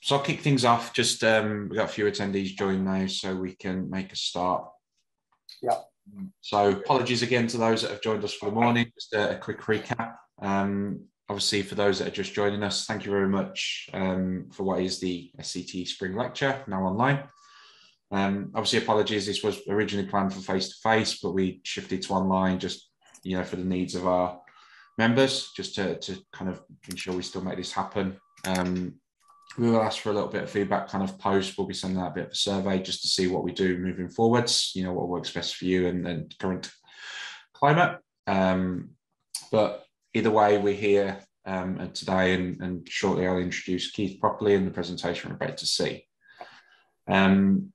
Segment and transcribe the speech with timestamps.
[0.00, 0.92] so I'll kick things off.
[0.92, 4.66] Just um, we've got a few attendees join now, so we can make a start.
[5.62, 5.78] Yeah.
[6.40, 8.90] So apologies again to those that have joined us for the morning.
[8.94, 10.14] Just a, a quick recap.
[10.40, 14.64] Um, obviously, for those that are just joining us, thank you very much um, for
[14.64, 17.24] what is the SCT Spring Lecture now online.
[18.10, 19.26] Um, obviously, apologies.
[19.26, 22.88] This was originally planned for face to face, but we shifted to online just
[23.22, 24.40] you know for the needs of our
[24.98, 28.16] members, just to, to kind of ensure we still make this happen.
[28.46, 28.94] Um,
[29.58, 31.58] we will ask for a little bit of feedback kind of post.
[31.58, 33.78] We'll be sending out a bit of a survey just to see what we do
[33.78, 36.70] moving forwards, you know, what works best for you and, and current
[37.52, 37.98] climate.
[38.26, 38.90] Um,
[39.50, 44.64] but either way, we're here um, today and, and, shortly I'll introduce Keith properly in
[44.64, 46.04] the presentation we're about to see.
[47.08, 47.72] Um,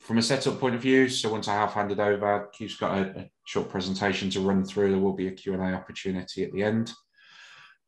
[0.00, 3.20] from a setup point of view, so once I have handed over, Keith's got a,
[3.20, 4.90] a short presentation to run through.
[4.90, 6.92] There will be a Q&A opportunity at the end.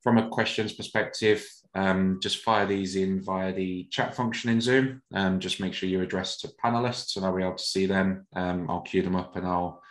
[0.03, 5.03] From a questions perspective, um, just fire these in via the chat function in Zoom.
[5.13, 8.27] Um, just make sure you address to panelists and I'll be able to see them.
[8.35, 9.83] Um, I'll queue them up and I'll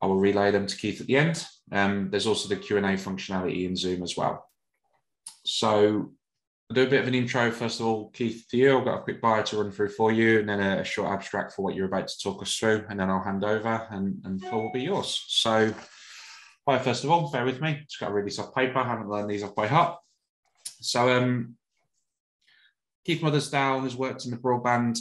[0.00, 1.44] I will relay them to Keith at the end.
[1.72, 4.46] Um, there's also the Q&A functionality in Zoom as well.
[5.44, 6.12] So
[6.70, 8.78] I'll do a bit of an intro first of all, Keith, to you.
[8.78, 11.54] I've got a quick bio to run through for you and then a, short abstract
[11.54, 14.38] for what you're about to talk us through and then I'll hand over and, and
[14.38, 15.24] the floor will be yours.
[15.28, 15.72] So
[16.66, 17.80] bio first of all, bear with me.
[17.88, 18.78] Just got a really soft paper.
[18.78, 19.98] I haven't learned these off by heart.
[20.80, 21.56] So um,
[23.04, 24.98] Keith Mothersdale has worked in the broadband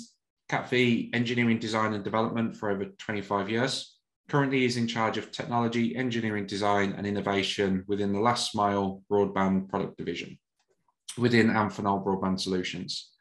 [0.49, 3.97] CATV engineering design and development for over 25 years.
[4.29, 9.69] Currently, he's in charge of technology, engineering design, and innovation within the last mile broadband
[9.69, 10.37] product division
[11.17, 13.11] within Amphenol Broadband Solutions.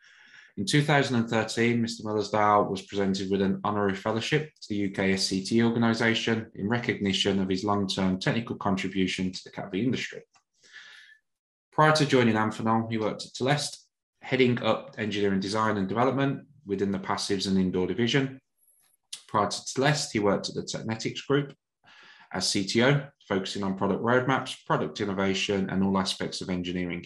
[0.57, 2.05] In 2013, Mr.
[2.05, 7.49] Mothersdale was presented with an honorary fellowship to the UK SCT organisation in recognition of
[7.49, 10.23] his long term technical contribution to the CATV industry.
[11.75, 13.79] Prior to joining Amphenol, he worked at Teleste,
[14.23, 18.39] heading up engineering design and development within the passives and indoor division.
[19.27, 21.53] Prior to Teleste, he worked at the Technetix Group
[22.33, 27.05] as CTO, focusing on product roadmaps, product innovation, and all aspects of engineering.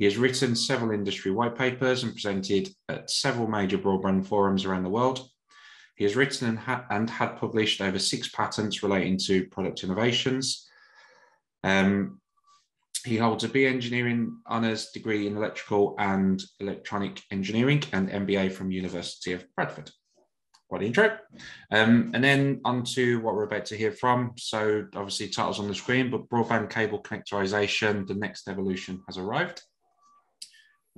[0.00, 4.82] He has written several industry white papers and presented at several major broadband forums around
[4.82, 5.28] the world.
[5.94, 10.68] He has written and, ha- and had published over six patents relating to product innovations.
[11.62, 12.20] Um,
[13.04, 18.70] he holds a B Engineering Honours degree in Electrical and Electronic Engineering and MBA from
[18.70, 19.90] University of Bradford.
[20.68, 21.16] What intro.
[21.72, 24.32] Um, and then on to what we're about to hear from.
[24.36, 29.62] So obviously titles on the screen, but broadband cable connectorization, the next evolution has arrived.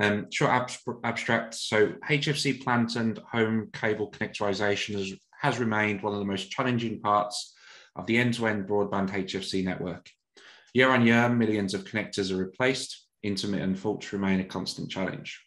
[0.00, 0.70] Um, short ab
[1.04, 1.54] abstract.
[1.54, 7.00] So HFC plant and home cable connectorization has, has remained one of the most challenging
[7.00, 7.54] parts
[7.94, 10.10] of the end-to-end -end broadband HFC network.
[10.72, 13.06] Year on year, millions of connectors are replaced.
[13.22, 15.40] Intermittent faults remain a constant challenge.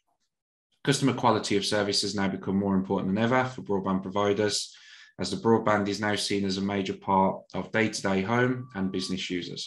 [0.84, 4.76] Customer quality of service has now become more important than ever for broadband providers,
[5.20, 9.30] as the broadband is now seen as a major part of day-to-day home and business
[9.30, 9.66] users.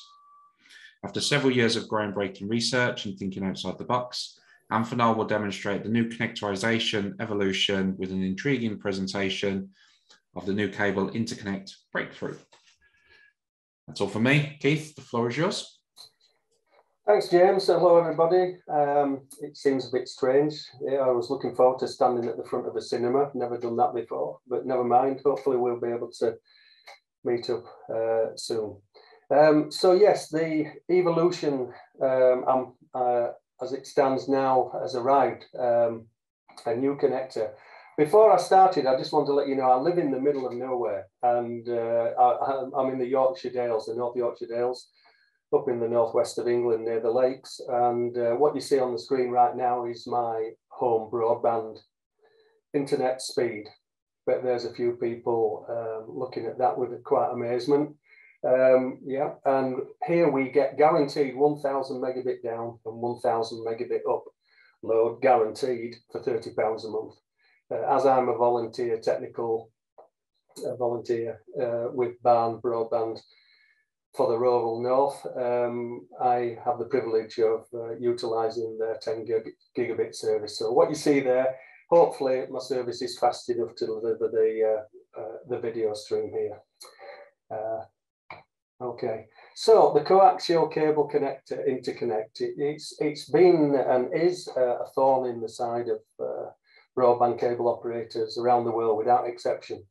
[1.04, 4.38] After several years of groundbreaking research and thinking outside the box,
[4.70, 9.70] Amphenol will demonstrate the new connectorization evolution with an intriguing presentation
[10.34, 12.36] of the new cable interconnect breakthrough.
[13.86, 14.56] That's all for me.
[14.60, 15.78] Keith, the floor is yours.
[17.06, 17.66] Thanks, James.
[17.68, 18.56] Hello, everybody.
[18.68, 20.54] Um, it seems a bit strange.
[20.80, 23.30] Yeah, I was looking forward to standing at the front of a cinema.
[23.32, 25.20] Never done that before, but never mind.
[25.24, 26.34] Hopefully, we'll be able to
[27.22, 28.76] meet up uh, soon.
[29.30, 31.72] Um, so, yes, the evolution
[32.02, 33.28] um, um uh,
[33.62, 35.44] as it stands now has arrived.
[35.56, 36.06] Um,
[36.64, 37.50] a new connector
[37.96, 40.46] before I started, I just want to let you know I live in the middle
[40.46, 44.88] of nowhere and uh, I, am in the Yorkshire Dales, the North Yorkshire Dales,
[45.54, 47.58] up in the northwest of England near the lakes.
[47.68, 51.78] And uh, what you see on the screen right now is my home broadband
[52.74, 53.64] internet speed.
[54.26, 57.96] But there's a few people um, looking at that with quite amazement.
[58.46, 64.24] Um, yeah, and here we get guaranteed 1000 megabit down and 1000 megabit up
[64.82, 67.14] load guaranteed for 30 pounds a month
[67.70, 69.70] uh, as I'm a volunteer technical
[70.64, 73.20] uh, volunteer uh, with B4RN Broadband
[74.16, 79.50] for the rural north, um, I have the privilege of uh, utilising their 10 gig
[79.76, 80.58] gigabit service.
[80.58, 81.54] So what you see there,
[81.90, 84.78] hopefully my service is fast enough to deliver the,
[85.18, 86.58] uh, uh, the video stream here.
[88.78, 89.24] Okay,
[89.54, 95.40] so the coaxial cable connector interconnect, it, it's, it's been and is a thorn in
[95.40, 96.00] the side of
[96.96, 99.84] broadband cable operators around the world without exception.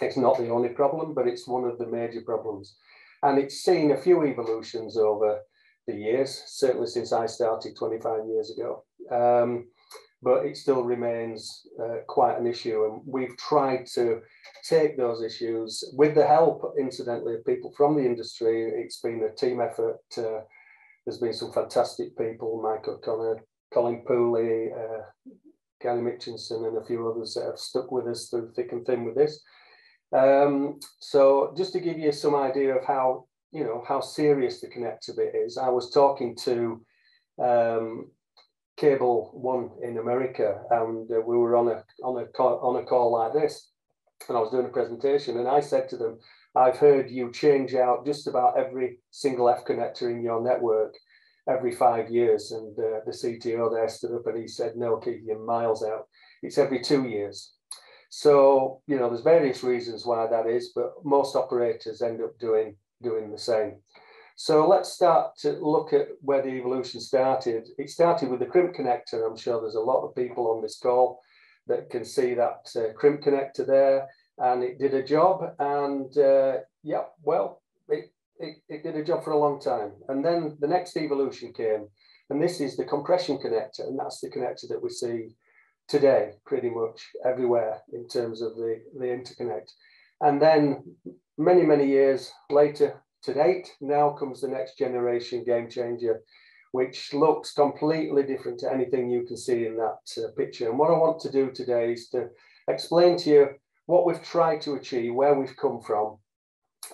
[0.00, 2.76] It's not the only problem, but it's one of the major problems.
[3.22, 5.40] And it's seen a few evolutions over
[5.86, 8.84] the years, certainly since I started 25 years ago.
[9.10, 9.68] Um,
[10.22, 12.84] but it still remains uh, quite an issue.
[12.84, 14.20] And we've tried to
[14.68, 18.70] take those issues with the help, incidentally, of people from the industry.
[18.70, 19.98] It's been a team effort.
[20.16, 20.42] Uh,
[21.04, 23.42] there's been some fantastic people, Mike O'Connor,
[23.74, 25.02] Colin Pooley, uh,
[25.82, 29.04] Gary Mitchinson, and a few others that have stuck with us through thick and thin
[29.04, 29.42] with this.
[30.12, 34.68] Um, so just to give you some idea of how, you know, how serious the
[34.68, 36.84] connector bit is, I was talking to
[37.42, 38.10] um,
[38.76, 42.86] Cable One in America, and uh, we were on a on a call, on a
[42.86, 43.70] call like this,
[44.28, 46.18] and I was doing a presentation, and I said to them,
[46.54, 50.94] "I've heard you change out just about every single F connector in your network
[51.48, 55.22] every five years." And uh, the CTO there stood up and he said, "No, Keith,
[55.24, 56.08] you're miles out.
[56.42, 57.54] It's every two years."
[58.10, 62.76] So you know, there's various reasons why that is, but most operators end up doing
[63.02, 63.76] doing the same.
[64.36, 67.68] So let's start to look at where the evolution started.
[67.78, 69.26] It started with the crimp connector.
[69.26, 71.20] I'm sure there's a lot of people on this call
[71.66, 76.56] that can see that uh, crimp connector there and it did a job and uh,
[76.82, 78.12] yeah, well, it,
[78.42, 79.92] it, it did a job for a long time.
[80.08, 81.88] And then the next evolution came
[82.30, 85.34] and this is the compression connector and that's the connector that we see
[85.88, 89.70] today pretty much everywhere in terms of the, the interconnect.
[90.20, 90.84] And then
[91.38, 93.70] many, many years later, to date.
[93.80, 96.22] Now comes the next generation game changer,
[96.72, 100.68] which looks completely different to anything you can see in that uh, picture.
[100.68, 102.28] And what I want to do today is to
[102.68, 103.48] explain to you
[103.86, 106.18] what we've tried to achieve, where we've come from,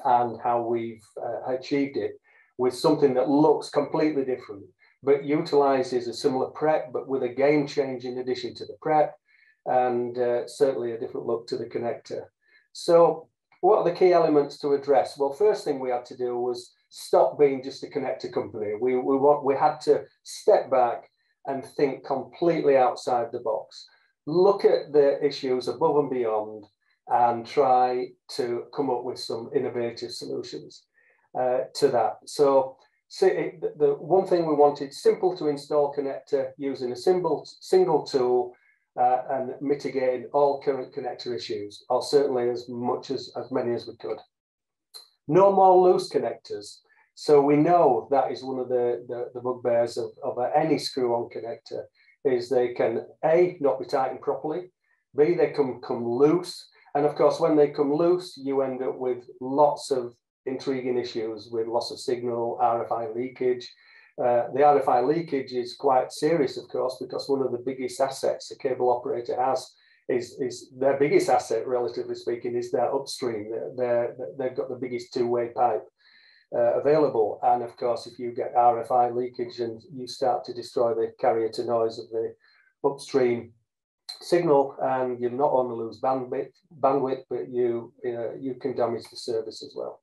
[0.04, 2.20] and how we've uh, achieved it
[2.58, 4.64] with something that looks completely different,
[5.02, 9.14] but utilizes a similar prep, but with a game change in addition to the prep,
[9.66, 12.22] and uh, certainly a different look to the connector.
[12.72, 13.28] So
[13.60, 15.18] what are the key elements to address?
[15.18, 18.72] Well, first thing we had to do was stop being just a connector company.
[18.80, 21.10] We, we, want, we had to step back
[21.46, 23.86] and think completely outside the box.
[24.26, 26.64] Look at the issues above and beyond
[27.10, 30.84] and try to come up with some innovative solutions
[31.38, 32.18] uh, to that.
[32.26, 32.76] So
[33.08, 38.54] see, the one thing we wanted, simple to install connector using a single, single tool
[39.00, 43.86] uh, and mitigating all current connector issues, or certainly as much as, as many as
[43.86, 44.18] we could.
[45.28, 46.78] No more loose connectors.
[47.14, 51.28] So we know that is one of the, the, the bugbears of, of any screw-on
[51.34, 51.82] connector,
[52.24, 54.72] is they can A, not be tightened properly,
[55.16, 56.68] B, they can come loose.
[56.98, 60.16] And of course, when they come loose, you end up with lots of
[60.46, 63.72] intriguing issues with loss of signal, RFI leakage,
[64.20, 68.50] uh, the RFI leakage is quite serious, of course, because one of the biggest assets
[68.50, 69.74] a cable operator has
[70.08, 73.52] is, is their biggest asset, relatively speaking, is their upstream.
[73.76, 75.84] They're, they've got the biggest two-way pipe
[76.52, 77.38] uh, available.
[77.44, 81.48] And of course, if you get RFI leakage and you start to destroy the carrier
[81.50, 82.34] to noise of the
[82.84, 83.52] upstream
[84.20, 89.62] signal, and you not only lose bandwidth, bandwidth but you, you, can damage the service
[89.62, 90.00] as well.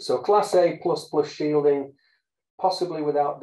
[0.00, 1.92] So class A plus plus shielding
[2.60, 3.42] possibly without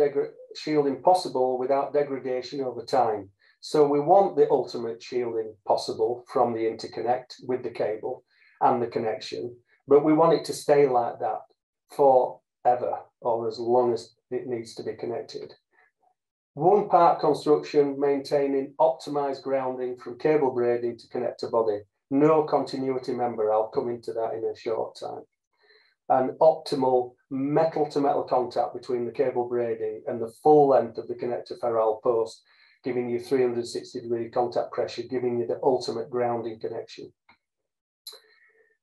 [0.56, 3.30] shielding possible without degradation over time.
[3.62, 8.24] So we want the ultimate shielding possible from the interconnect with the cable
[8.62, 9.56] and the connection,
[9.88, 11.42] but we want it to stay like that
[11.92, 15.54] forever or as long as it needs to be connected.
[16.56, 21.80] One part construction maintaining optimized grounding from cable braiding to connector body.
[22.12, 23.52] No continuity member.
[23.52, 25.24] I'll come into that in a short time
[26.10, 31.08] and optimal metal to metal contact between the cable braiding and the full length of
[31.08, 32.42] the connector ferrule post,
[32.84, 37.12] giving you 360 degree contact pressure, giving you the ultimate grounding connection.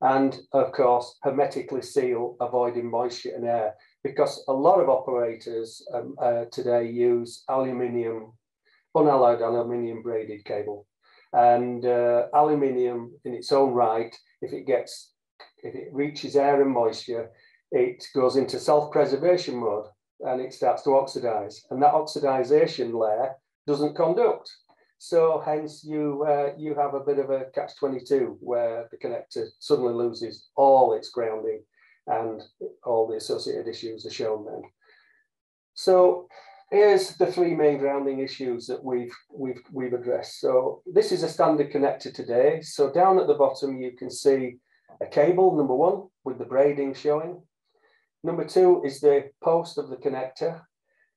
[0.01, 6.15] And of course, hermetically seal, avoiding moisture and air, because a lot of operators um,
[6.21, 8.33] uh, today use aluminium,
[8.95, 10.87] unalloyed aluminium braided cable.
[11.33, 15.13] And uh, aluminium in its own right, if it gets
[15.63, 17.29] if it reaches air and moisture,
[17.71, 19.85] it goes into self-preservation mode
[20.21, 21.63] and it starts to oxidize.
[21.69, 23.35] And that oxidization layer
[23.67, 24.51] doesn't conduct.
[24.97, 29.93] So hence you uh, you have a bit of a catch-22 where the connector suddenly
[29.93, 31.63] loses all its grounding
[32.07, 32.41] and
[32.83, 34.63] all the associated issues are shown then.
[35.73, 36.27] So
[36.69, 40.39] here's the three main grounding issues that we've we've we've addressed.
[40.39, 42.61] So this is a standard connector today.
[42.61, 44.57] So down at the bottom you can see
[45.01, 47.41] a cable, number one, with the braiding showing.
[48.23, 50.61] Number two is the post of the connector.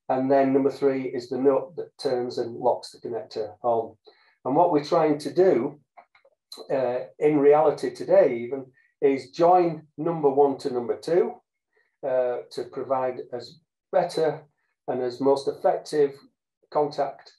[0.07, 3.95] And then number three is the nut that turns and locks the connector on.
[4.43, 5.79] And what we're trying to do
[6.71, 8.65] uh, in reality today even
[9.05, 11.33] is join number one to number two
[12.05, 13.59] uh, to provide as
[13.91, 14.43] better
[14.87, 16.13] and as most effective
[16.71, 17.31] contact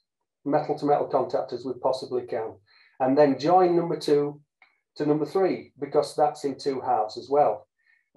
[0.44, 2.54] metal to metal contact as we possibly can.
[3.00, 4.40] And then join number two
[4.96, 7.66] to number three, because that's in two halves as well.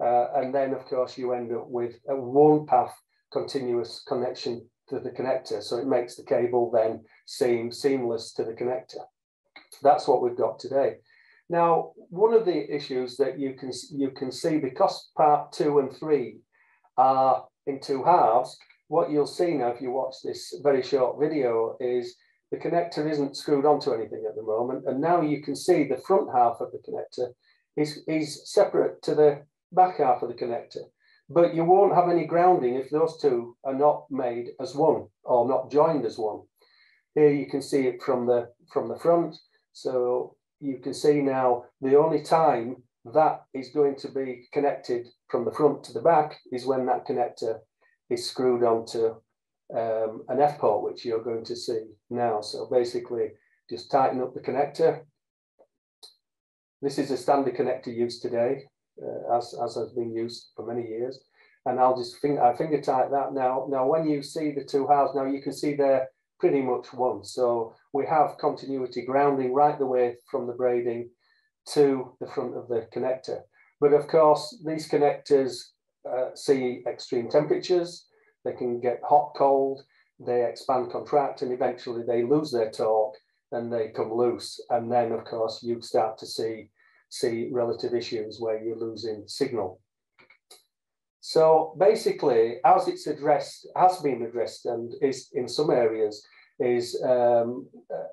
[0.02, 2.94] Uh, and then of course you end up with a one path
[3.32, 5.62] continuous connection to the connector.
[5.62, 9.04] So it makes the cable then seem seamless to the connector.
[9.82, 10.96] That's what we've got today.
[11.50, 15.92] Now, one of the issues that you can, you can see because part two and
[15.92, 16.38] three
[16.96, 21.76] are in two halves, what you'll see now if you watch this very short video
[21.80, 22.14] is
[22.52, 24.84] the connector isn't screwed onto anything at the moment.
[24.86, 27.30] And now you can see the front half of the connector
[27.76, 29.42] is, is separate to the
[29.72, 30.84] back half of the connector.
[31.28, 35.48] But you won't have any grounding if those two are not made as one or
[35.48, 36.42] not joined as one.
[37.16, 39.36] Here you can see it from the, from the front.
[39.72, 42.82] So you can see now the only time
[43.14, 47.06] that is going to be connected from the front to the back is when that
[47.06, 47.60] connector
[48.10, 49.14] is screwed onto
[49.74, 52.40] um, an F port, which you're going to see now.
[52.40, 53.28] So basically,
[53.70, 55.02] just tighten up the connector.
[56.82, 58.64] This is a standard connector used today,
[59.02, 61.18] uh, as, as has been used for many years.
[61.66, 63.66] And I'll just finger, I finger tight that now.
[63.70, 66.08] Now, when you see the two halves, now you can see they're
[66.40, 67.22] pretty much one.
[67.22, 71.10] So we have continuity grounding right the way from the braiding
[71.74, 73.40] to the front of the connector.
[73.80, 75.60] But of course, these connectors
[76.10, 78.06] uh, see extreme temperatures,
[78.44, 79.82] they can get hot, cold,
[80.18, 83.16] they expand, contract, and eventually they lose their torque
[83.52, 84.60] and they come loose.
[84.70, 86.70] And then, of course, you start to see,
[87.08, 89.80] see relative issues where you're losing signal.
[91.20, 96.26] So basically, as it's addressed, has been addressed, and is in some areas,
[96.58, 98.08] is um, uh,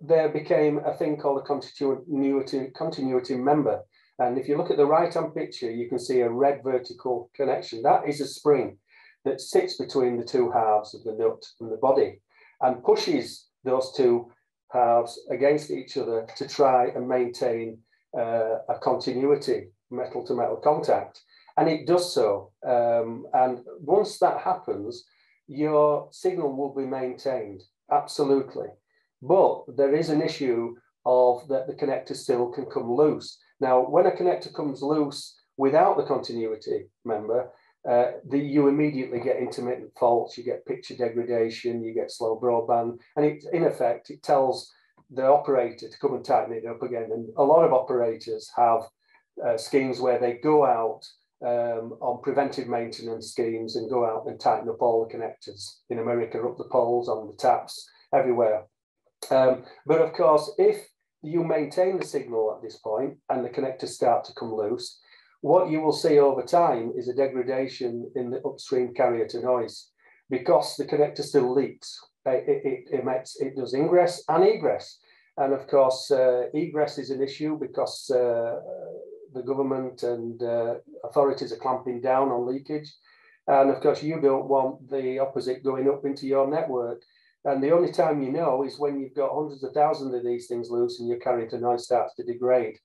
[0.00, 3.82] there became a thing called a continuity, continuity member.
[4.18, 7.82] And if you look at the right-hand picture, you can see a red vertical connection.
[7.82, 8.78] That is a spring
[9.24, 12.20] that sits between the two halves of the nut and the body
[12.60, 14.30] and pushes those two
[14.72, 17.78] halves against each other to try and maintain
[18.18, 21.20] uh, a continuity, metal to metal contact.
[21.56, 22.52] And it does so.
[22.66, 25.04] Um, and once that happens,
[25.48, 28.68] your signal will be maintained, absolutely.
[29.20, 33.38] But there is an issue of that the connector still can come loose.
[33.60, 37.50] Now, when a connector comes loose without the continuity member,
[37.88, 42.98] uh, the, you immediately get intermittent faults, you get picture degradation, you get slow broadband,
[43.16, 44.72] and it, in effect, it tells
[45.10, 47.10] the operator to come and tighten it up again.
[47.12, 48.82] And a lot of operators have
[49.44, 51.02] uh, schemes where they go out
[51.44, 55.98] um, on preventive maintenance schemes and go out and tighten up all the connectors in
[55.98, 58.64] America, up the poles, on the taps, everywhere.
[59.30, 60.86] Um, but of course, if
[61.22, 65.00] you maintain the signal at this point and the connectors start to come loose,
[65.40, 69.90] what you will see over time is a degradation in the upstream carrier to noise
[70.30, 71.98] because the connector still leaks.
[72.24, 74.98] It, it, it emits, it does ingress and egress.
[75.36, 78.54] And of course, uh, egress is an issue because uh,
[79.34, 80.74] the government and uh,
[81.04, 82.92] authorities are clamping down on leakage.
[83.46, 87.02] And of course, you don't want the opposite going up into your network.
[87.44, 90.46] And the only time you know is when you've got hundreds of thousands of these
[90.46, 92.78] things loose and your carrier to noise starts to degrade.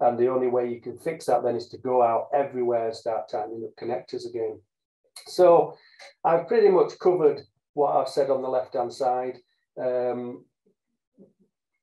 [0.00, 2.96] And the only way you can fix that then is to go out everywhere and
[2.96, 4.60] start tightening up connectors again.
[5.26, 5.76] So
[6.24, 7.40] I've pretty much covered
[7.74, 9.38] what I've said on the left-hand side.
[9.80, 10.44] Um,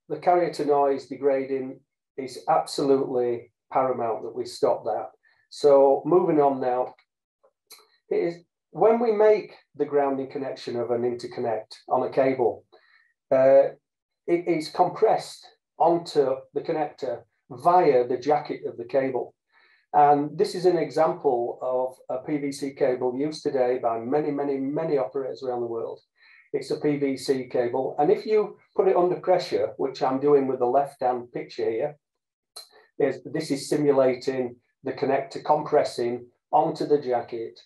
[0.08, 1.80] the carrier to noise degrading
[2.18, 5.10] is absolutely paramount that we stop that.
[5.50, 6.94] So moving on now,
[8.12, 12.66] is when we make the grounding connection of an interconnect on a cable,
[13.32, 13.74] uh,
[14.28, 15.46] it is compressed
[15.78, 19.34] onto the connector via the jacket of the cable.
[19.94, 25.00] And this is an example of a PVC cable used today by many, many, many
[25.00, 26.00] operators around the world.
[26.54, 27.96] It's a PVC cable.
[27.98, 31.96] And if you put it under pressure, which I'm doing with the left-hand picture here,
[33.00, 37.60] is this is simulating the connector compressing onto the jacket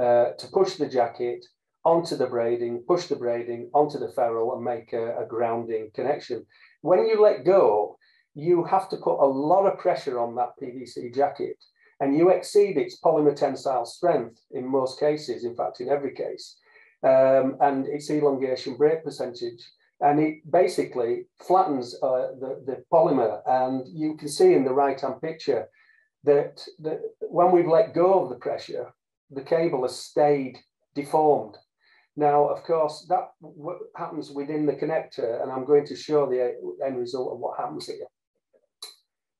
[0.00, 1.44] uh, to push the jacket
[1.84, 6.44] onto the braiding, push the braiding onto the ferrule and make a, a grounding connection.
[6.82, 7.96] When you let go,
[8.34, 11.56] you have to put a lot of pressure on that PVC jacket
[12.00, 16.56] and you exceed its polymer tensile strength in most cases, in fact, in every case,
[17.02, 19.62] um, and its elongation break percentage.
[20.00, 23.42] And it basically flattens uh, the, the polymer.
[23.46, 25.68] And you can see in the right hand picture
[26.24, 28.92] that, that when we've let go of the pressure,
[29.30, 30.58] the cable has stayed
[30.94, 31.56] deformed.
[32.16, 33.30] Now, of course, that
[33.96, 36.54] happens within the connector, and I'm going to show the
[36.84, 38.06] end result of what happens here.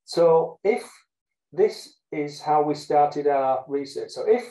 [0.04, 0.90] So if
[1.52, 4.44] this is how we started our research, so if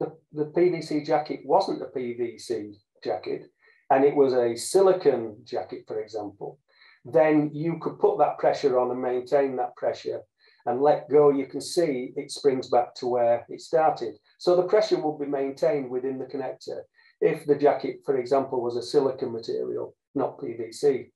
[0.00, 3.46] the, the PVC jacket wasn't a PVC jacket,
[3.90, 6.58] and it was a silicon jacket, for example,
[7.04, 10.20] then you could put that pressure on and maintain that pressure
[10.66, 14.16] and let go, you can see it springs back to where it started.
[14.38, 16.80] So the pressure will be maintained within the connector
[17.20, 21.10] if the jacket, for example, was a silicon material, not PVC.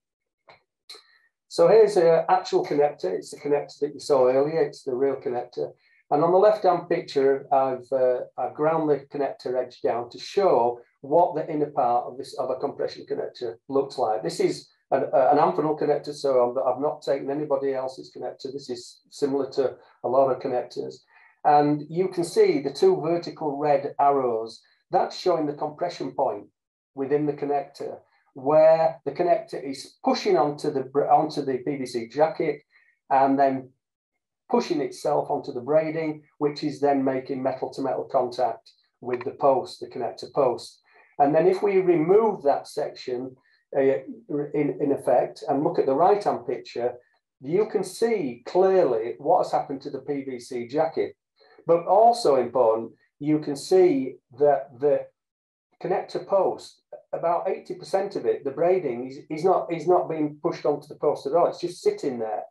[1.48, 3.12] So here's an actual connector.
[3.12, 4.62] It's the connector that you saw earlier.
[4.62, 5.72] It's the real connector.
[6.10, 10.80] And on the left-hand picture, I've, uh, I've ground the connector edge down to show
[11.02, 14.22] what the inner part of this of a compression connector looks like.
[14.22, 18.52] This is an, uh, an Amphenol connector, so i have not taken anybody else's connector.
[18.52, 20.96] This is similar to a lot of connectors.
[21.44, 24.60] And you can see the two vertical red arrows.
[24.90, 26.46] That's showing the compression point
[26.94, 27.98] within the connector
[28.34, 32.62] where the connector is pushing onto the, onto the PVC jacket
[33.10, 33.70] and then
[34.50, 39.30] pushing itself onto the braiding, which is then making metal to metal contact with the
[39.32, 40.80] post, the connector post.
[41.18, 43.36] And then if we remove that section
[43.76, 46.94] uh, in, in effect and look at the right hand picture,
[47.40, 51.16] you can see clearly what has happened to the PVC jacket.
[51.66, 55.06] But also important, you can see that the
[55.82, 60.66] connector post, about 80% of it, the braiding, is, is, not, is not being pushed
[60.66, 61.46] onto the post at all.
[61.46, 62.42] It's just sitting there.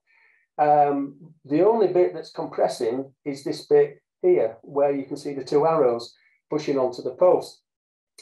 [0.59, 5.43] Um, the only bit that's compressing is this bit here, where you can see the
[5.43, 6.13] two arrows
[6.49, 7.61] pushing onto the post.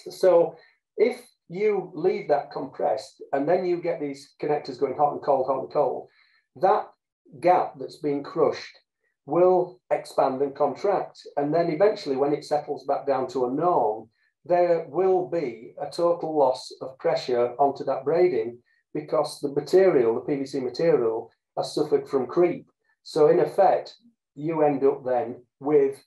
[0.09, 0.55] So
[0.97, 5.47] if you leave that compressed and then you get these connectors going hot and cold,
[5.47, 6.09] hot and cold,
[6.57, 6.87] that
[7.41, 8.77] gap that's being crushed
[9.25, 11.19] will expand and contract.
[11.37, 14.09] And then eventually when it settles back down to a norm,
[14.45, 18.59] there will be a total loss of pressure onto that braiding
[18.93, 22.69] because the material, the PVC material, has suffered from creep.
[23.03, 23.95] So in effect,
[24.35, 26.03] you end up then with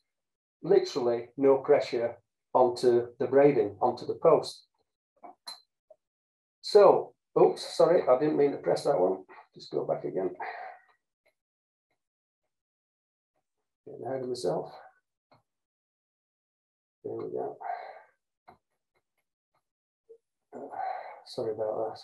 [0.63, 2.17] literally no pressure
[2.55, 4.65] onto the braiding, onto the post.
[6.63, 9.25] So, oops, sorry, I didn't mean to press that one.
[9.55, 10.31] Just go back again.
[13.87, 14.73] Getting ahead of myself.
[17.03, 17.57] There we go.
[21.27, 22.01] Sorry about that.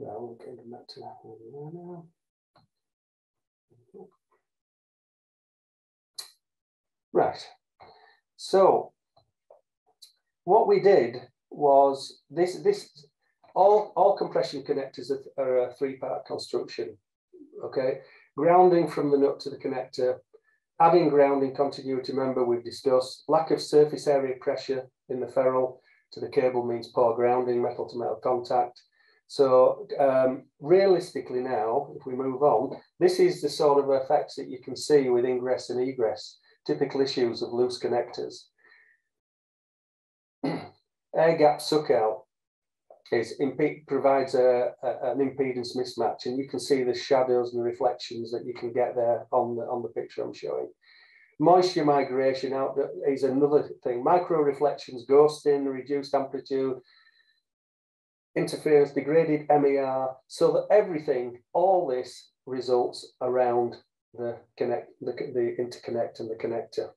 [0.00, 2.06] Yeah, we'll get that to that now.
[7.18, 7.44] Right.
[8.36, 8.92] So
[10.44, 11.16] what we did
[11.50, 13.08] was this this
[13.56, 16.96] all all compression connectors are, are a three part construction.
[17.64, 18.02] Okay,
[18.36, 20.18] grounding from the nut to the connector,
[20.78, 22.12] adding grounding continuity.
[22.12, 26.86] member we've discussed lack of surface area pressure in the ferrule to the cable means
[26.86, 28.80] poor grounding, metal to metal contact.
[29.26, 34.48] So um, realistically now, if we move on, this is the sort of effects that
[34.48, 38.44] you can see with ingress and egress, typical issues of loose connectors.
[40.44, 42.24] Air gap suck out
[43.10, 43.40] is
[43.86, 48.30] provides a, a, an impedance mismatch and you can see the shadows and the reflections
[48.30, 50.68] that you can get there on the, on the picture I'm showing.
[51.40, 52.76] Moisture migration out
[53.08, 54.04] is another thing.
[54.04, 56.78] Micro reflections, ghosting, reduced amplitude,
[58.36, 63.76] interference, degraded MER, so that everything, all this results around
[64.14, 66.90] the connect, the, the interconnect and the connector.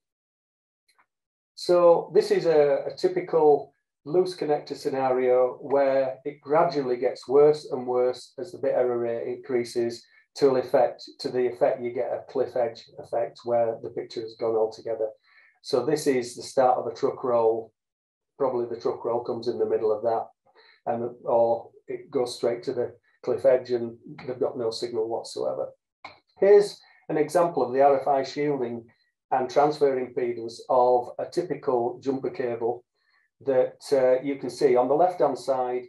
[1.56, 3.74] So this is a, a typical
[4.06, 9.28] loose connector scenario where it gradually gets worse and worse as the bit error rate
[9.28, 10.04] increases
[10.36, 14.36] to effect to the effect you get a cliff edge effect where the picture has
[14.39, 15.10] gone altogether.
[15.62, 17.74] So this is the start of a truck roll.
[18.38, 20.28] Probably the truck roll comes in the middle of that
[20.88, 25.67] and or it goes straight to the cliff edge and they've got no signal whatsoever.
[26.39, 26.80] Here's
[27.12, 28.86] an example of the RFI shielding
[29.32, 32.84] and transfer impedance of a typical jumper cable
[33.45, 35.84] that uh, you can see on the left hand side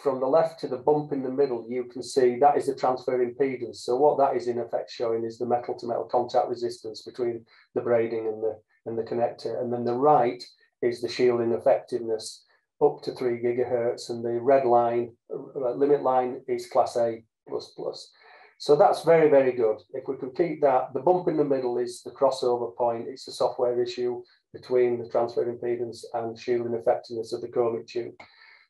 [0.00, 2.74] from the left to the bump in the middle, you can see that is the
[2.74, 3.76] transfer impedance.
[3.76, 7.44] So what that is in effect showing is the metal to metal contact resistance between
[7.74, 9.60] the braiding and the, and the connector.
[9.60, 10.42] And then the right
[10.80, 12.44] is the shielding effectiveness
[12.80, 14.10] up to three gigahertz.
[14.10, 18.12] And the red line, uh, limit line is class A plus plus.
[18.58, 19.78] So that's very, very good.
[19.92, 23.08] If we can keep that, the bump in the middle is the crossover point.
[23.08, 28.14] It's a software issue between the transfer impedance and shielding effectiveness of the chromic tube.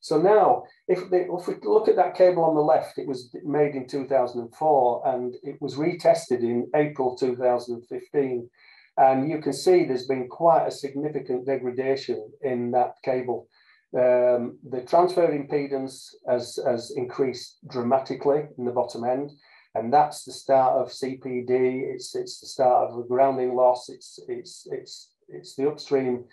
[0.01, 3.35] So now, if, they, if we look at that cable on the left, it was
[3.43, 8.51] made in 2004 and it was retested in April 2015.
[8.97, 13.49] And you can see there's been quite a significant degradation in that cable.
[13.97, 19.31] Um, the transfer impedance has, has increased dramatically in the bottom end.
[19.75, 21.93] And that's the start of CPD.
[21.93, 23.89] It's, it's the start of the grounding loss.
[23.89, 26.25] It's, it's, it's, it's the upstream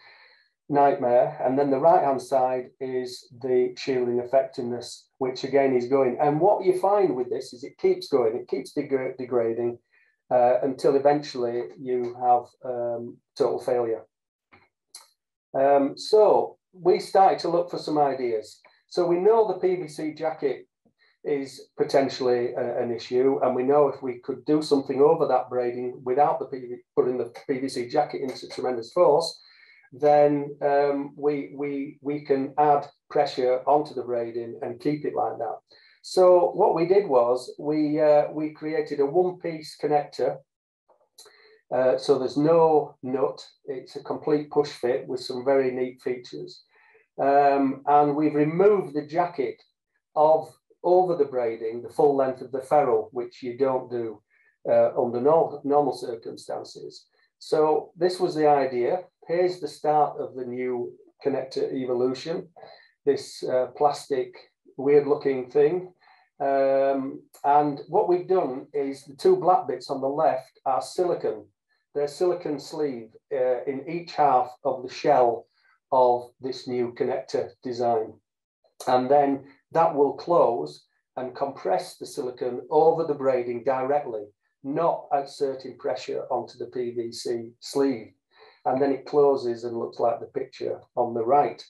[0.69, 1.37] nightmare.
[1.43, 6.17] And then the right hand side is the shielding effectiveness, which again is going.
[6.21, 9.79] And what you find with this is it keeps going, it keeps deg- degrading
[10.31, 14.03] uh, until eventually you have um, total failure.
[15.53, 18.61] Um, so we started to look for some ideas.
[18.87, 20.67] So we know the PVC jacket
[21.23, 25.49] is potentially a, an issue, and we know if we could do something over that
[25.49, 29.39] braiding without the PV, putting the PVC jacket into tremendous force,
[29.91, 35.37] then um, we, we, we can add pressure onto the braiding and keep it like
[35.37, 35.57] that.
[36.01, 40.37] So what we did was we, uh, we created a one-piece connector.
[41.73, 43.45] Uh, so there's no nut.
[43.65, 46.63] It's a complete push fit with some very neat features.
[47.21, 49.61] Um, and we've removed the jacket
[50.15, 50.51] of
[50.83, 54.21] over the braiding, the full length of the ferrule, which you don't do
[54.69, 57.05] uh, under no, normal circumstances.
[57.39, 59.03] So this was the idea.
[59.27, 60.93] Here's the start of the new
[61.25, 62.47] connector evolution,
[63.05, 64.35] this uh, plastic
[64.77, 65.93] weird looking thing.
[66.39, 71.45] Um, and what we've done is the two black bits on the left are silicon.
[71.93, 75.45] They're silicon sleeve uh, in each half of the shell
[75.91, 78.13] of this new connector design.
[78.87, 80.85] And then that will close
[81.17, 84.23] and compress the silicon over the braiding directly
[84.63, 88.13] not exerting pressure onto the PVC sleeve.
[88.65, 91.63] And then it closes and looks like the picture on the right.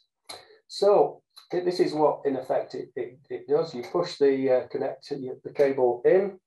[0.67, 3.73] So this is what in effect it, it, it does.
[3.73, 6.37] You push the uh, connector, the cable in,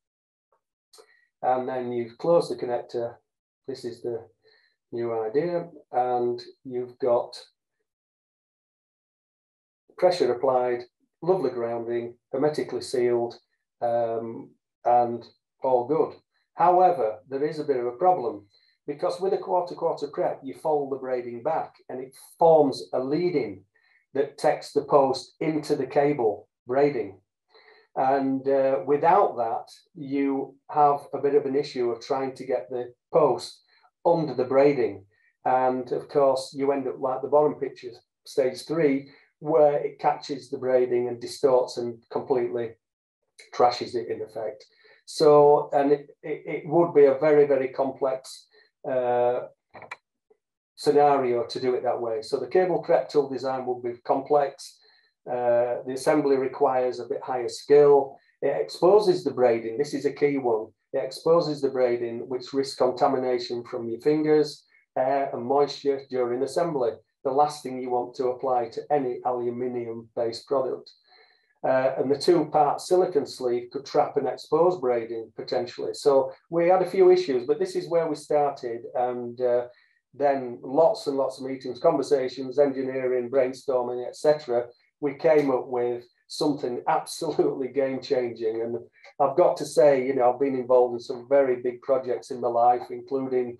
[1.42, 3.14] and then you close the connector.
[3.66, 4.26] This is the
[4.92, 5.68] new idea.
[5.92, 7.38] And you've got
[9.96, 10.82] pressure applied,
[11.24, 13.34] lovely grounding, hermetically sealed,
[13.80, 14.50] um,
[14.84, 15.24] and
[15.62, 16.14] all good.
[16.54, 18.46] However, there is a bit of a problem
[18.86, 23.64] because with a quarter-quarter prep, you fold the braiding back and it forms a leading
[24.12, 27.18] that takes the post into the cable braiding.
[27.96, 32.68] And uh, without that, you have a bit of an issue of trying to get
[32.68, 33.60] the post
[34.04, 35.04] under the braiding.
[35.44, 37.90] And of course, you end up like the bottom picture,
[38.24, 39.10] stage three,
[39.44, 42.70] where it catches the braiding and distorts and completely
[43.54, 44.64] trashes it in effect.
[45.04, 48.46] So, and it, it, it would be a very, very complex
[48.90, 49.40] uh,
[50.76, 52.22] scenario to do it that way.
[52.22, 54.78] So the cable prep tool design will be complex.
[55.30, 58.16] Uh, the assembly requires a bit higher skill.
[58.40, 59.76] It exposes the braiding.
[59.76, 60.68] This is a key one.
[60.94, 64.64] It exposes the braiding, which risks contamination from your fingers,
[64.96, 66.92] air and moisture during assembly.
[67.24, 70.90] The last thing you want to apply to any aluminium-based product.
[71.66, 75.94] Uh, and the two-part silicon sleeve could trap and expose braiding potentially.
[75.94, 78.82] So we had a few issues, but this is where we started.
[78.94, 79.68] And uh,
[80.12, 84.66] then lots and lots of meetings, conversations, engineering, brainstorming, etc.
[85.00, 88.60] We came up with something absolutely game-changing.
[88.60, 88.76] And
[89.18, 92.40] I've got to say, you know, I've been involved in some very big projects in
[92.40, 93.56] my life, including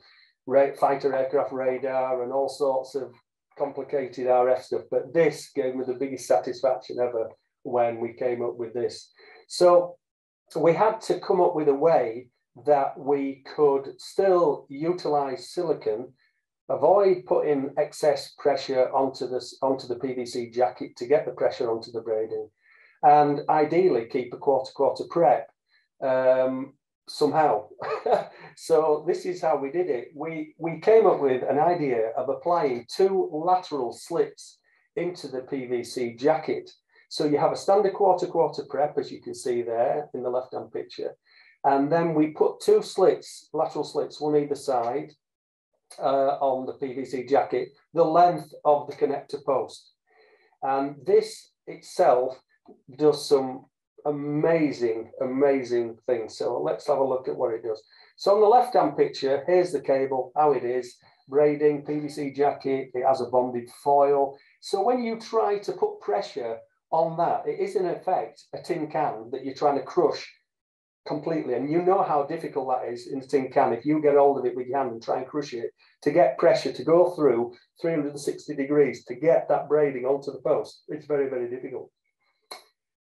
[0.47, 3.15] fighter aircraft radar and all sorts of
[3.59, 4.83] complicated RF stuff.
[4.91, 7.31] But this gave me the biggest satisfaction ever
[7.63, 9.11] when we came up with this.
[9.49, 9.97] So
[10.57, 12.29] we had to come up with a way
[12.67, 16.13] that we could still utilize silicon,
[16.69, 21.91] avoid putting excess pressure onto this onto the PVC jacket to get the pressure onto
[21.91, 22.49] the braiding,
[23.03, 25.49] and ideally keep a quarter quarter prep
[26.03, 26.75] um,
[27.09, 27.67] somehow.
[28.57, 30.09] so this is how we did it.
[30.15, 34.59] We we came up with an idea of applying two lateral slits
[34.97, 36.71] into the PVC jacket
[37.15, 40.31] so you have a standard quarter quarter prep, as you can see there in the
[40.31, 41.15] left-hand picture.
[41.63, 45.13] And then we put two slits, lateral slits, one either side
[46.01, 49.93] uh, on the PVC jacket, the length of the connector post.
[50.65, 52.37] And this itself
[52.99, 53.67] does some
[54.07, 56.29] amazing, amazing thing.
[56.29, 57.83] So let's have a look at what it does.
[58.17, 60.97] So on the left-hand picture, here's the cable, how it is,
[61.29, 64.39] braiding, PVC jacket, it has a bonded foil.
[64.61, 66.59] So when you try to put pressure
[66.91, 70.27] on that, it is in effect a tin can that you're trying to crush
[71.07, 71.55] completely.
[71.55, 73.73] And you know how difficult that is in a tin can.
[73.73, 75.71] If you get hold of it with your hand and try and crush it,
[76.03, 80.85] to get pressure to go through 360 degrees to get that braiding onto the post,
[80.89, 81.91] it's very, very difficult.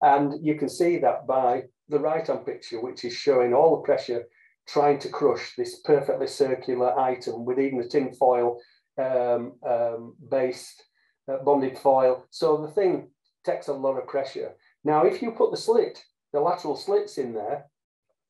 [0.02, 4.26] And you can see that by the right-hand picture, which is showing all the pressure
[4.68, 8.60] trying to crush this perfectly circular item with even a tin foil
[8.98, 10.84] um, um, based
[11.32, 12.26] uh, bonded foil.
[12.32, 13.10] So the thing
[13.46, 14.56] takes a lot of pressure.
[14.84, 17.66] Now, if you put the slit, the lateral slits in there,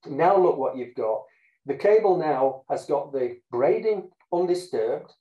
[0.08, 1.24] now look what you've got.
[1.66, 5.12] The cable now has got the braiding undisturbed.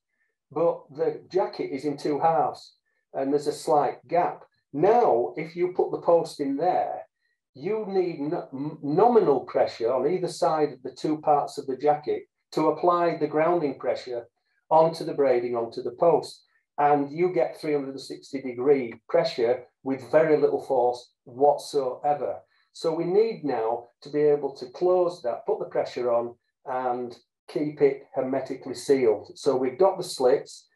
[0.51, 2.75] but the jacket is in two halves
[3.15, 4.45] and there's a slight gap.
[4.77, 7.07] Now, if you put the post in there,
[7.55, 8.47] you need no
[8.83, 13.27] nominal pressure on either side of the two parts of the jacket to apply the
[13.27, 14.29] grounding pressure
[14.69, 16.45] onto the braiding, onto the post.
[16.77, 22.41] And you get 360 degree pressure with very little force whatsoever.
[22.75, 26.35] So we need now to be able to close that, put the pressure on
[26.67, 27.17] and
[27.49, 29.33] keep it hermetically sealed.
[29.37, 30.67] So we've got the slits,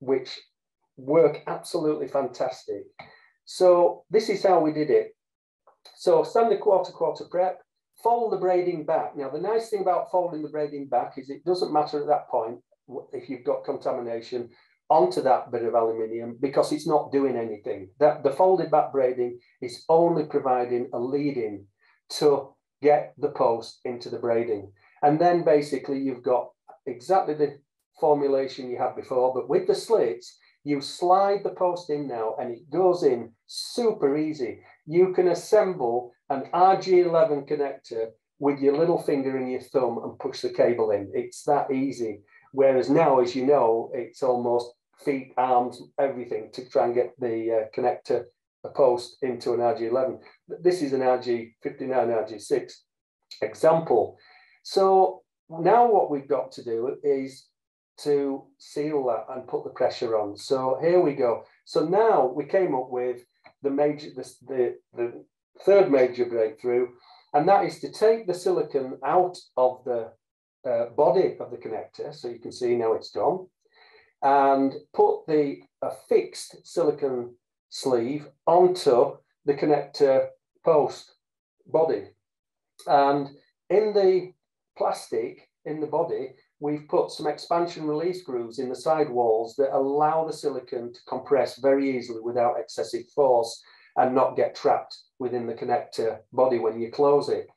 [0.00, 0.40] which
[0.96, 2.82] work absolutely fantastic.
[3.44, 5.14] So this is how we did it.
[5.96, 7.60] So stand the quarter quarter prep,
[8.02, 9.16] fold the braiding back.
[9.16, 12.28] Now the nice thing about folding the braiding back is it doesn't matter at that
[12.28, 12.58] point
[13.12, 14.50] if you've got contamination
[14.90, 17.88] onto that bit of aluminium because it's not doing anything.
[18.00, 21.66] That the folded back braiding is only providing a lead-in
[22.18, 24.70] to get the post into the braiding.
[25.02, 26.50] And then basically you've got
[26.86, 27.58] exactly the
[27.98, 32.50] formulation you had before, but with the slits, you slide the post in now and
[32.50, 34.60] it goes in super easy.
[34.86, 40.40] You can assemble an RG11 connector with your little finger and your thumb and push
[40.40, 41.10] the cable in.
[41.14, 42.22] It's that easy.
[42.52, 44.72] Whereas now, as you know, it's almost
[45.04, 48.24] feet, arms, everything to try and get the uh, connector,
[48.64, 50.18] a post into an RG11.
[50.62, 52.72] This is an RG59, RG6
[53.42, 54.16] example.
[54.62, 57.46] So now what we've got to do is
[57.98, 60.36] to seal that and put the pressure on.
[60.36, 61.44] So here we go.
[61.64, 63.24] So now we came up with
[63.62, 65.24] the major, the, the, the
[65.64, 66.88] third major breakthrough,
[67.32, 70.12] and that is to take the silicon out of the
[70.68, 72.14] uh, body of the connector.
[72.14, 73.46] So you can see now it's gone
[74.22, 77.34] and put the a fixed silicon
[77.68, 80.28] sleeve onto the connector
[80.64, 81.12] post
[81.66, 82.04] body.
[82.86, 83.28] And
[83.68, 84.32] in the
[84.76, 89.76] plastic in the body, we've put some expansion release grooves in the side walls that
[89.76, 93.62] allow the silicon to compress very easily without excessive force
[93.96, 97.48] and not get trapped within the connector body when you close it.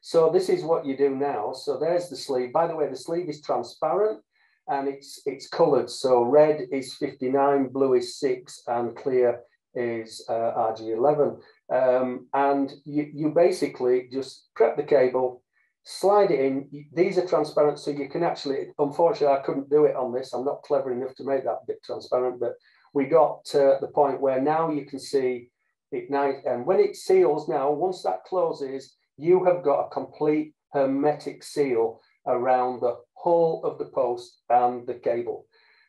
[0.00, 1.52] So this is what you do now.
[1.52, 2.52] So there's the sleeve.
[2.52, 4.20] By the way, the sleeve is transparent
[4.68, 5.90] and it's it's colored.
[5.90, 9.40] So red is 59, blue is six, and clear
[9.74, 11.38] is uh, RG11.
[11.72, 15.42] Um, and you, you basically just prep the cable,
[15.88, 16.68] slide it in.
[16.92, 20.32] These are transparent, so you can actually, unfortunately, I couldn't do it on this.
[20.32, 22.54] I'm not clever enough to make that bit transparent, but
[22.92, 25.48] we got to the point where now you can see
[25.92, 26.10] it.
[26.10, 32.00] And when it seals now, once that closes, you have got a complete hermetic seal
[32.26, 35.46] around the whole of the post and the cable.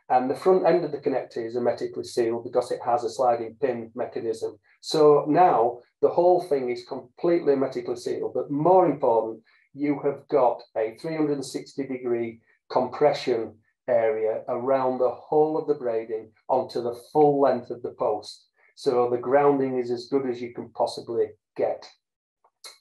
[0.10, 3.58] And the front end of the connector is hermetically sealed because it has a sliding
[3.60, 4.58] pin mechanism.
[4.80, 8.34] So now the whole thing is completely hermetically sealed.
[8.34, 9.42] But more important,
[9.74, 13.56] you have got a 360 degree compression
[13.88, 18.46] area around the whole of the braiding onto the full length of the post.
[18.76, 21.88] So the grounding is as good as you can possibly get.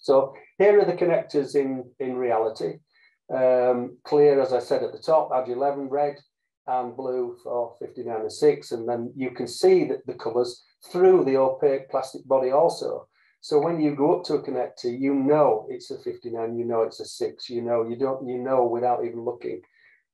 [0.01, 2.79] So here are the connectors in, in reality.
[3.33, 6.17] Um, clear, as I said at the top, RG11 red
[6.67, 8.73] and blue for 59 and 6.
[8.73, 13.09] And then you can see that the colours through the opaque plastic body also.
[13.41, 16.83] So when you go up to a connector, you know it's a 59, you know
[16.83, 19.63] it's a 6, you know, you don't, you know without even looking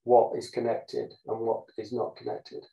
[0.05, 2.65] what is connected and what is not connected.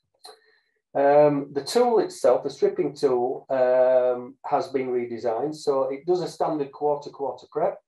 [0.96, 5.56] Um, the tool itself, the stripping tool, um, has been redesigned.
[5.56, 7.80] So it does a standard quarter quarter prep.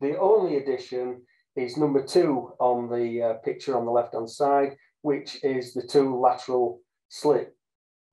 [0.00, 1.22] The only addition
[1.54, 5.82] is number two on the uh, picture on the left hand side, which is the
[5.82, 7.54] two lateral slit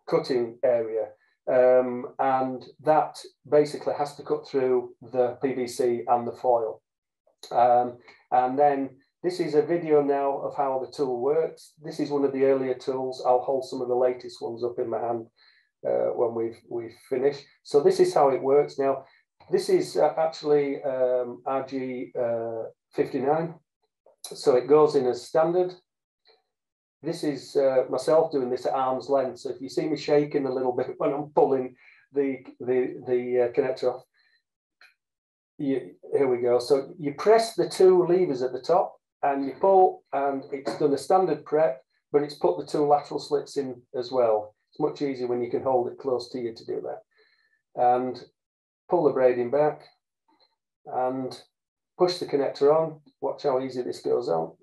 [0.07, 1.09] cutting area.
[1.47, 6.81] Um, and that basically has to cut through the PVC and the foil.
[7.51, 7.97] Um,
[8.31, 11.73] and then this is a video now of how the tool works.
[11.81, 13.23] This is one of the earlier tools.
[13.25, 15.27] I'll hold some of the latest ones up in my hand
[15.87, 17.43] uh, when we've, we've finished.
[17.63, 18.77] So this is how it works.
[18.77, 19.05] Now,
[19.49, 23.55] this is uh, actually um, RG uh, 59.
[24.23, 25.73] So it goes in as standard.
[27.03, 29.39] This is uh, myself doing this at arm's length.
[29.39, 31.75] So if you see me shaking a little bit when I'm pulling
[32.13, 34.03] the, the, the uh, connector off,
[35.57, 36.59] you, here we go.
[36.59, 40.93] So you press the two levers at the top and you pull and it's done
[40.93, 41.81] a standard prep,
[42.11, 44.55] but it's put the two lateral slits in as well.
[44.71, 47.81] It's much easier when you can hold it close to you to do that.
[47.81, 48.23] And
[48.89, 49.81] pull the braiding back
[50.85, 51.39] and
[51.97, 54.53] push the connector on, watch how easy this goes on.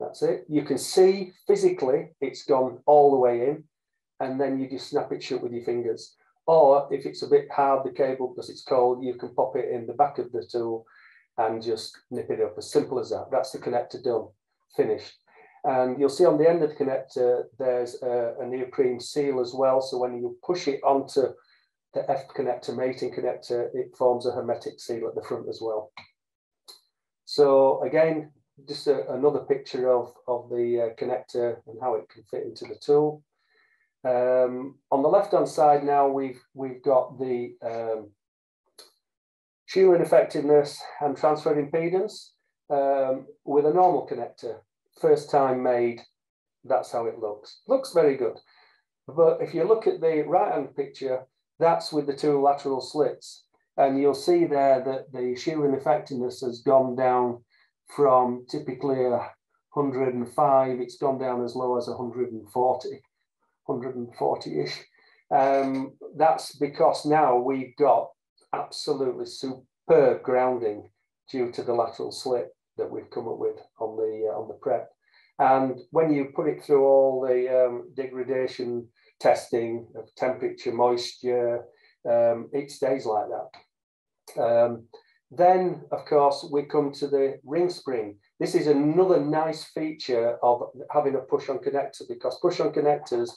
[0.00, 0.44] That's it.
[0.48, 3.64] You can see physically it's gone all the way in,
[4.20, 6.16] and then you just snap it shut with your fingers.
[6.46, 9.70] Or if it's a bit hard, the cable, because it's cold, you can pop it
[9.70, 10.84] in the back of the tool
[11.38, 12.54] and just nip it up.
[12.58, 13.28] As simple as that.
[13.30, 14.28] That's the connector done,
[14.76, 15.14] finished.
[15.64, 19.54] And you'll see on the end of the connector, there's a, a neoprene seal as
[19.54, 19.80] well.
[19.80, 21.22] So when you push it onto
[21.94, 25.92] the F connector, mating connector, it forms a hermetic seal at the front as well.
[27.24, 28.32] So again,
[28.68, 32.64] just a, another picture of, of the uh, connector and how it can fit into
[32.64, 33.22] the tool.
[34.04, 38.10] Um, on the left-hand side now, we've, we've got the um,
[39.66, 42.30] shielding effectiveness and transfer impedance
[42.70, 44.58] um, with a normal connector.
[45.00, 46.00] First time made,
[46.64, 47.60] that's how it looks.
[47.66, 48.38] Looks very good.
[49.08, 51.22] But if you look at the right-hand picture,
[51.58, 53.44] that's with the two lateral slits.
[53.76, 57.42] And you'll see there that the shielding effectiveness has gone down
[57.88, 59.04] from typically
[59.74, 63.02] 105, it's gone down as low as 140,
[63.68, 64.84] 140-ish.
[65.30, 68.10] Um, that's because now we've got
[68.54, 70.90] absolutely superb grounding
[71.30, 74.54] due to the lateral slip that we've come up with on the uh, on the
[74.54, 74.90] prep.
[75.38, 78.88] And when you put it through all the um, degradation
[79.20, 81.64] testing of temperature, moisture,
[82.08, 84.42] um, it stays like that.
[84.42, 84.84] Um,
[85.36, 88.18] then, of course, we come to the ring spring.
[88.40, 93.30] This is another nice feature of having a push-on connector because push-on connectors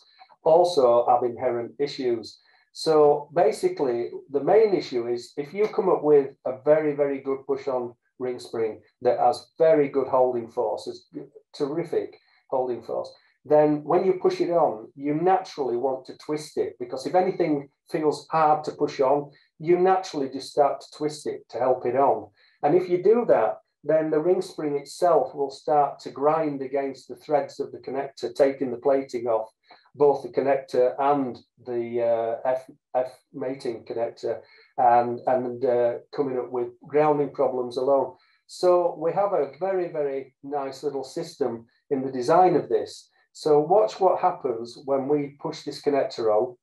[0.44, 2.40] also have inherent issues.
[2.74, 7.40] So basically, the main issue is if you come up with a very, very good
[7.48, 11.08] push-on ring spring that has very good holding force, is
[11.54, 13.12] terrific holding force,
[13.46, 17.70] then when you push it on, you naturally want to twist it because if anything
[17.92, 21.96] feels hard to push on, you naturally just start to twist it to help it
[21.96, 22.30] on.
[22.64, 27.08] And if you do that, then the ring spring itself will start to grind against
[27.08, 29.50] the threads of the connector, taking the plating off
[29.96, 34.40] both the connector and the uh, F, F mating connector
[34.78, 38.14] and, and uh, coming up with grounding problems alone.
[38.46, 43.10] So we have a very, very nice little system in the design of this.
[43.34, 46.56] So watch what happens when we push this connector on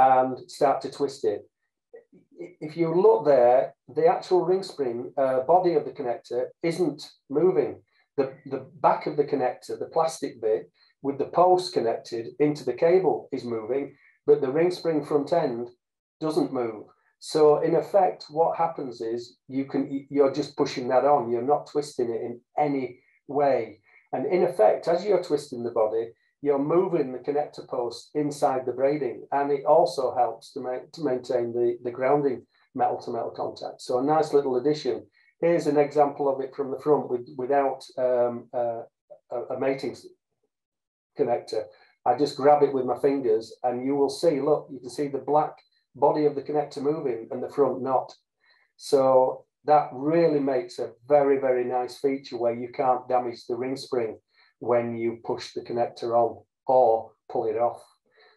[0.00, 1.42] and start to twist it.
[2.38, 7.82] If you look there, the actual ring spring uh, body of the connector isn't moving.
[8.16, 10.70] The, the back of the connector, the plastic bit,
[11.02, 13.94] with the post connected into the cable is moving,
[14.26, 15.68] but the ring spring front end
[16.18, 16.84] doesn't move.
[17.18, 21.30] So in effect, what happens is you can you're just pushing that on.
[21.30, 23.80] You're not twisting it in any way.
[24.14, 28.72] And in effect, as you're twisting the body, you're moving the connector post inside the
[28.72, 33.82] braiding, and it also helps to, to maintain the, the grounding metal to metal contact.
[33.82, 35.06] So a nice little addition.
[35.40, 38.82] Here's an example of it from the front with, without um, uh,
[39.30, 39.96] a, a mating
[41.18, 41.64] connector.
[42.06, 45.08] I just grab it with my fingers and you will see, look, you can see
[45.08, 45.56] the black
[45.94, 48.14] body of the connector moving and the front not.
[48.76, 53.76] So that really makes a very, very nice feature where you can't damage the ring
[53.76, 54.18] spring
[54.60, 57.82] when you push the connector on or pull it off.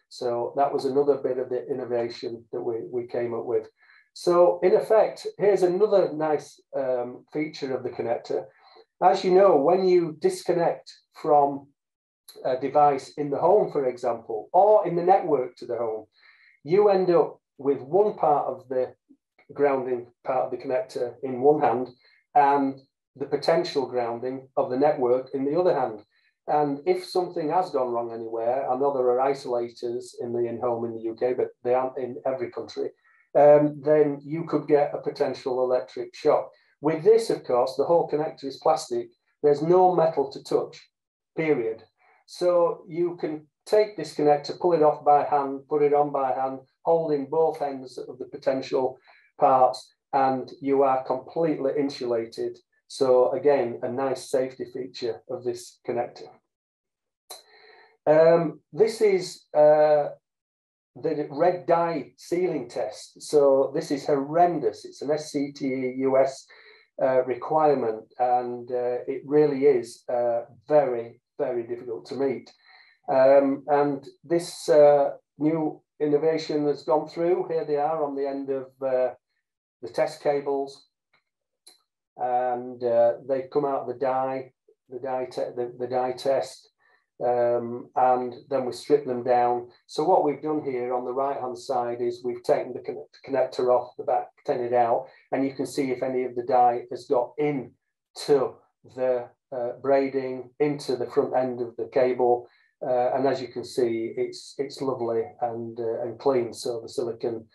[0.08, 3.68] So that was another bit of the innovation that we, we came up with.
[4.12, 8.44] So in effect, here's another nice um, feature of the connector.
[9.02, 11.66] As you know, when you disconnect from
[12.44, 16.06] a device in the home, for example, or in the network to the home,
[16.62, 18.94] you end up with one part of the
[19.52, 21.88] grounding part of the connector in one hand
[22.34, 22.80] and
[23.16, 26.02] the potential grounding of the network in the other hand.
[26.46, 30.84] And if something has gone wrong anywhere, I know there are isolators in the in-home
[30.84, 32.90] in the UK, but they aren't in every country,
[33.34, 36.50] um, then you could get a potential electric shock.
[36.80, 39.08] With this, of course, the whole connector is plastic.
[39.42, 40.80] There's no metal to touch,
[41.36, 41.82] period.
[42.26, 46.32] So you can take this connector, pull it off by hand, put it on by
[46.32, 48.98] hand, holding both ends of the potential
[49.38, 52.58] parts, and you are completely insulated.
[52.88, 56.28] So again, a nice safety feature of this connector.
[58.06, 60.08] Um, this is uh,
[60.96, 63.22] the red dye sealing test.
[63.22, 64.84] So this is horrendous.
[64.84, 66.46] It's an SCTE US
[67.02, 72.52] uh, requirement, and uh, it really is uh, very, very difficult to meet.
[73.08, 77.48] Um, and this uh, new innovation has gone through.
[77.48, 79.14] Here they are on the end of uh,
[79.82, 80.86] the test cables,
[82.16, 84.52] and uh, they come out the dye,
[84.88, 86.68] the dye, the, the dye test,
[87.24, 89.68] um, and then we strip them down.
[89.86, 93.68] So what we've done here on the right hand side is we've taken the connector
[93.68, 96.82] off the back, taken it out, and you can see if any of the dye
[96.90, 97.72] has got in
[98.26, 98.54] to
[98.96, 102.48] the uh, braiding into the front end of the cable.
[102.84, 106.52] Uh, and as you can see, it's it's lovely and uh, and clean.
[106.52, 107.46] So the silicon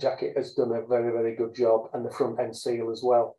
[0.00, 3.36] jacket has done a very very good job, and the front end seal as well.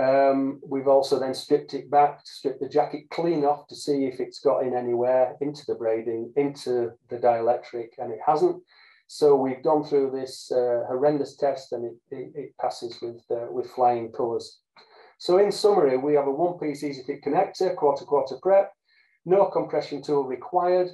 [0.00, 4.20] Um, we've also then stripped it back, stripped the jacket clean off to see if
[4.20, 8.62] it's got in anywhere into the braiding, into the dielectric, and it hasn't.
[9.08, 13.52] So we've gone through this uh, horrendous test and it, it, it passes with, uh,
[13.52, 14.60] with flying colours.
[15.18, 18.72] So in summary, we have a one-piece easy fit connector, quarter-quarter prep,
[19.26, 20.88] no compression tool required,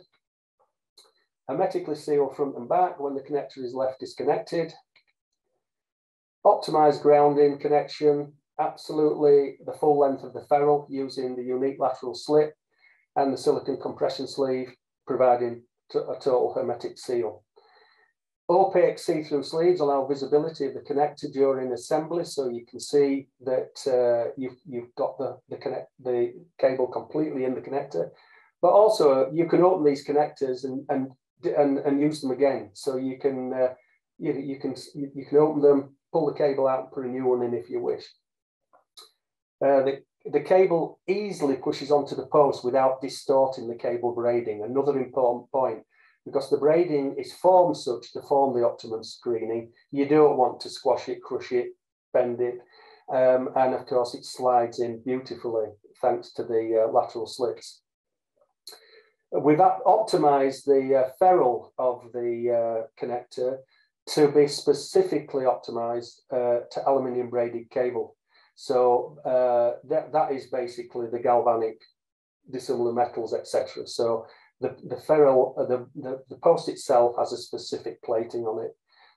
[1.49, 4.75] hermetically sealed front and back when the connector is left disconnected,
[6.45, 12.55] optimized grounding connection, absolutely the full length of the ferrule using the unique lateral slip
[13.17, 14.71] and the silicon compression sleeve,
[15.07, 15.63] providing
[15.95, 17.43] a total hermetic seal.
[18.51, 23.77] Opaque see-through sleeves allow visibility of the connector during assembly, so you can see that
[23.87, 28.09] uh, you've, you've got the, the, connect, the cable completely in the connector.
[28.63, 31.11] But also you can open these connectors and, and,
[31.57, 32.71] and, and use them again.
[32.73, 33.75] So you can, uh,
[34.19, 37.27] you, you, can, you can open them, pull the cable out and put a new
[37.27, 38.05] one in if you wish.
[39.65, 44.63] Uh, the, the cable easily pushes onto the post without distorting the cable braiding.
[44.63, 45.83] Another important point
[46.25, 49.73] because the braiding is formed such to form the optimum screening.
[49.91, 51.69] You don't want to squash it, crush it,
[52.13, 52.59] bend it.
[53.11, 55.69] Um, and of course it slides in beautifully
[56.03, 57.81] thanks to the uh, lateral slits.
[59.33, 63.59] We've optimized the uh, ferrule of the uh, connector
[64.11, 68.17] to be specifically optimized uh, to aluminium braided cable.
[68.61, 71.81] So uh, that, that is basically the galvanic
[72.51, 73.87] dissimilar metals, etc.
[73.87, 74.27] So
[74.61, 78.77] the, the ferrule, uh, the, the, the, post itself has a specific plating on it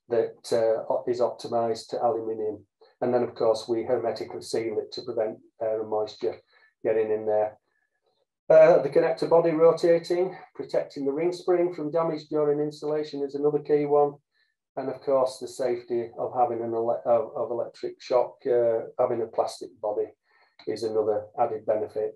[0.09, 2.63] that uh, is optimized to aluminium.
[3.01, 6.35] And then of course we hermetically seal it to prevent air and moisture
[6.83, 7.57] getting in there.
[8.47, 13.59] Uh, the connector body rotating, protecting the ring spring from damage during installation is another
[13.59, 14.13] key one.
[14.77, 19.21] And of course, the safety of having an ele of, of, electric shock, uh, having
[19.21, 20.07] a plastic body
[20.65, 22.15] is another added benefit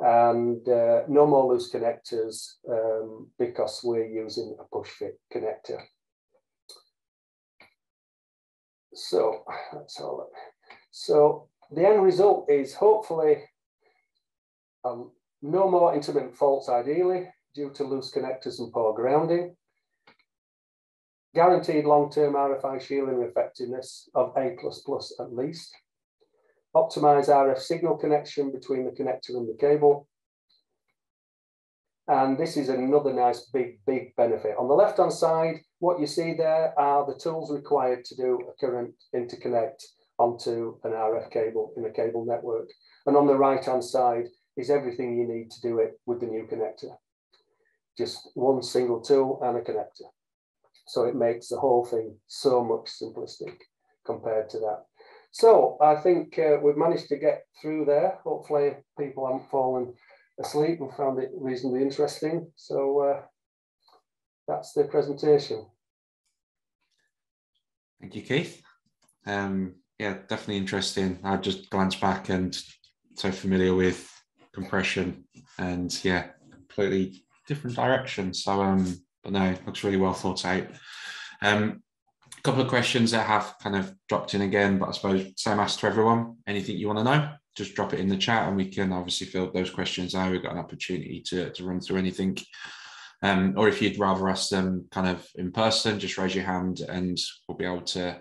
[0.00, 5.80] and uh, no more loose connectors um, because we're using a push fit connector.
[8.92, 10.30] So that's all.
[10.90, 13.42] So the end result is hopefully
[14.84, 19.56] um, no more intermittent faults ideally due to loose connectors and poor grounding.
[21.34, 24.56] Guaranteed long-term RFI shielding effectiveness of A++
[25.20, 25.74] at least
[26.74, 30.08] optimize RF signal connection between the connector and the cable.
[32.06, 34.56] And this is another nice big, big benefit.
[34.58, 38.60] On the left-hand side, what you see there are the tools required to do a
[38.60, 39.82] current interconnect
[40.18, 42.68] onto an RF cable in a cable network.
[43.06, 44.26] And on the right-hand side
[44.56, 46.96] is everything you need to do it with the new connector.
[47.96, 50.10] Just one single tool and a connector.
[50.86, 53.56] So it makes the whole thing so much simplistic
[54.04, 54.84] compared to that.
[55.32, 58.18] So I think uh, we've managed to get through there.
[58.22, 59.94] Hopefully people haven't fallen
[60.38, 62.50] asleep and found it reasonably interesting.
[62.54, 63.22] So uh,
[64.46, 65.66] that's the presentation.
[68.00, 68.62] Thank you, Keith.
[69.26, 71.18] Um, yeah, definitely interesting.
[71.24, 72.56] I just glanced back and
[73.14, 74.10] so familiar with
[74.52, 75.24] compression
[75.58, 78.34] and yeah, completely different direction.
[78.34, 80.66] So um, but no, it looks really well thought out.
[81.42, 81.82] Um,
[82.44, 85.80] couple of questions that have kind of dropped in again, but I suppose same ask
[85.80, 86.36] to everyone.
[86.46, 89.26] Anything you want to know, just drop it in the chat and we can obviously
[89.26, 90.30] fill those questions out.
[90.30, 92.36] We've got an opportunity to, to run through anything.
[93.22, 96.80] Um, or if you'd rather ask them kind of in person, just raise your hand
[96.80, 97.18] and
[97.48, 98.20] we'll be able to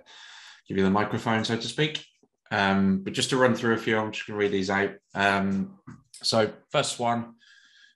[0.70, 2.06] give you the microphone, so to speak.
[2.50, 4.92] Um, but just to run through a few, I'm just going to read these out.
[5.14, 5.80] Um,
[6.14, 7.34] so first one,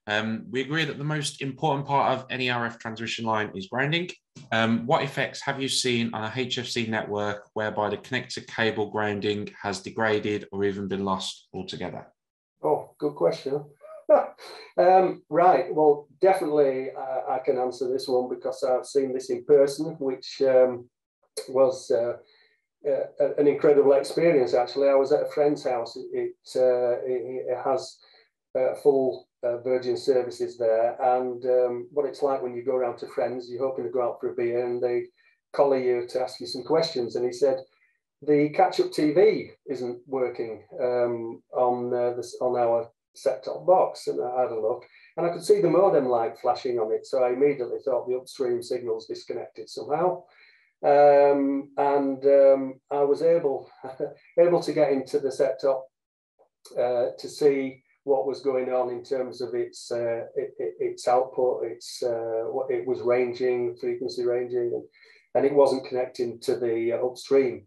[0.07, 4.09] um, we agree that the most important part of any RF transmission line is grounding.
[4.51, 9.49] Um, what effects have you seen on a HFC network whereby the connector cable grounding
[9.61, 12.07] has degraded or even been lost altogether?
[12.63, 13.65] Oh, good question.
[14.77, 19.43] um, right, well, definitely uh, I can answer this one because I've seen this in
[19.43, 20.89] person, which um,
[21.49, 22.13] was uh,
[22.87, 24.53] uh, an incredible experience.
[24.53, 25.97] Actually, I was at a friend's house.
[26.13, 27.97] It, uh, it, it has
[28.57, 30.95] uh, full uh, Virgin services there.
[31.17, 34.03] And um, what it's like when you go around to friends, you're hoping to go
[34.03, 35.05] out for a beer and they
[35.53, 37.15] collar you to ask you some questions.
[37.15, 37.59] And he said,
[38.21, 44.07] the catch-up TV isn't working um, on uh, this on our set-top box.
[44.07, 44.85] And I had a look
[45.15, 47.05] and I could see the modem light flashing on it.
[47.05, 50.23] So I immediately thought the upstream signal's disconnected somehow.
[50.83, 53.69] Um, and um, I was able
[54.39, 55.87] able to get into the set-top
[56.77, 61.07] uh, to see what was going on in terms of its uh, it, it, its
[61.07, 64.83] output, its uh, what it was ranging, frequency ranging, and,
[65.35, 67.65] and it wasn't connecting to the uh, upstream.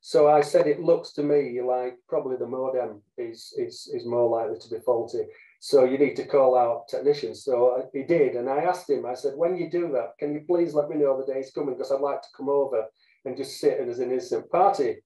[0.00, 4.28] So I said it looks to me like probably the modem is, is, is more
[4.28, 5.24] likely to be faulty.
[5.58, 7.44] So you need to call out technicians.
[7.44, 8.36] So he did.
[8.36, 10.96] And I asked him, I said, when you do that, can you please let me
[10.96, 11.74] know the day is coming?
[11.74, 12.84] Because I'd like to come over
[13.24, 14.98] and just sit and as an instant party.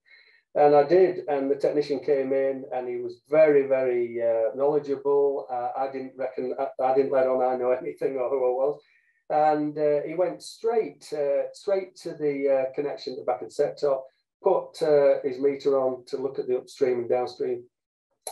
[0.53, 5.47] And I did, and the technician came in, and he was very, very uh, knowledgeable.
[5.49, 8.49] Uh, I didn't reckon, I, I, didn't let on I know anything or who I
[8.49, 8.81] was.
[9.29, 13.47] And uh, he went straight, uh, straight to the uh, connection at the back of
[13.47, 14.05] the set top,
[14.43, 17.63] put uh, his meter on to look at the upstream and downstream,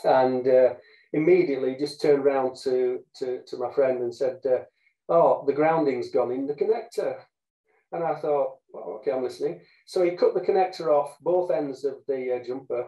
[0.04, 0.46] and
[1.14, 4.42] immediately just turned around to, to, to my friend and said,
[5.08, 7.16] "Oh, the grounding's gone in the connector."
[7.94, 9.62] And I thought, well, okay, I'm listening.
[9.86, 12.88] So he cut the connector off both ends of the uh, jumper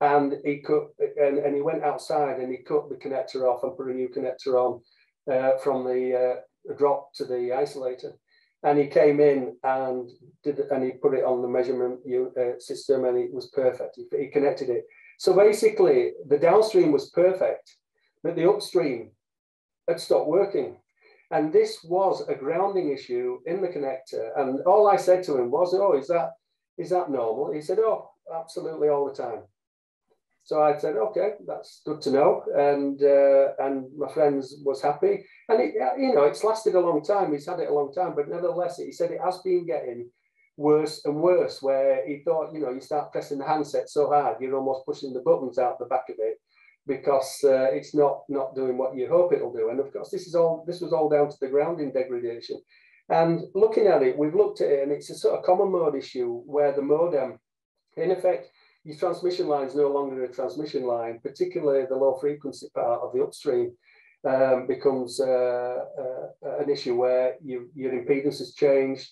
[0.00, 0.88] and he cut
[1.20, 4.08] and, and he went outside and he cut the connector off and put a new
[4.08, 4.80] connector on
[5.32, 6.14] uh, from the
[6.70, 8.12] uh, drop to the isolator.
[8.62, 10.10] And he came in and
[10.42, 12.00] did and he put it on the measurement
[12.36, 13.96] uh, system and it was perfect.
[13.96, 14.84] He, he connected it.
[15.18, 17.76] So basically, the downstream was perfect,
[18.22, 19.10] but the upstream
[19.88, 20.78] had stopped working.
[21.30, 24.30] And this was a grounding issue in the connector.
[24.36, 26.32] And all I said to him was, oh, is that,
[26.78, 27.52] is that normal?
[27.52, 29.42] He said, oh, absolutely all the time.
[30.44, 32.42] So I said, okay, that's good to know.
[32.56, 35.22] And uh, and my friends was happy.
[35.50, 37.32] And it, you know, it's lasted a long time.
[37.32, 40.08] He's had it a long time, but nevertheless, he said it has been getting
[40.56, 41.60] worse and worse.
[41.60, 45.12] Where he thought, you know, you start pressing the handset so hard, you're almost pushing
[45.12, 46.38] the buttons out the back of it
[46.88, 49.68] because uh, it's not not doing what you hope it'll do.
[49.68, 52.60] And of course, this is all this was all down to the grounding degradation.
[53.10, 55.94] And looking at it, we've looked at it, and it's a sort of common mode
[55.94, 57.38] issue where the modem,
[57.96, 58.50] in effect,
[58.84, 63.12] your transmission line is no longer a transmission line, particularly the low frequency part of
[63.12, 63.72] the upstream.
[64.24, 69.08] Um, becomes uh, uh, an issue where you, your impedance has changed,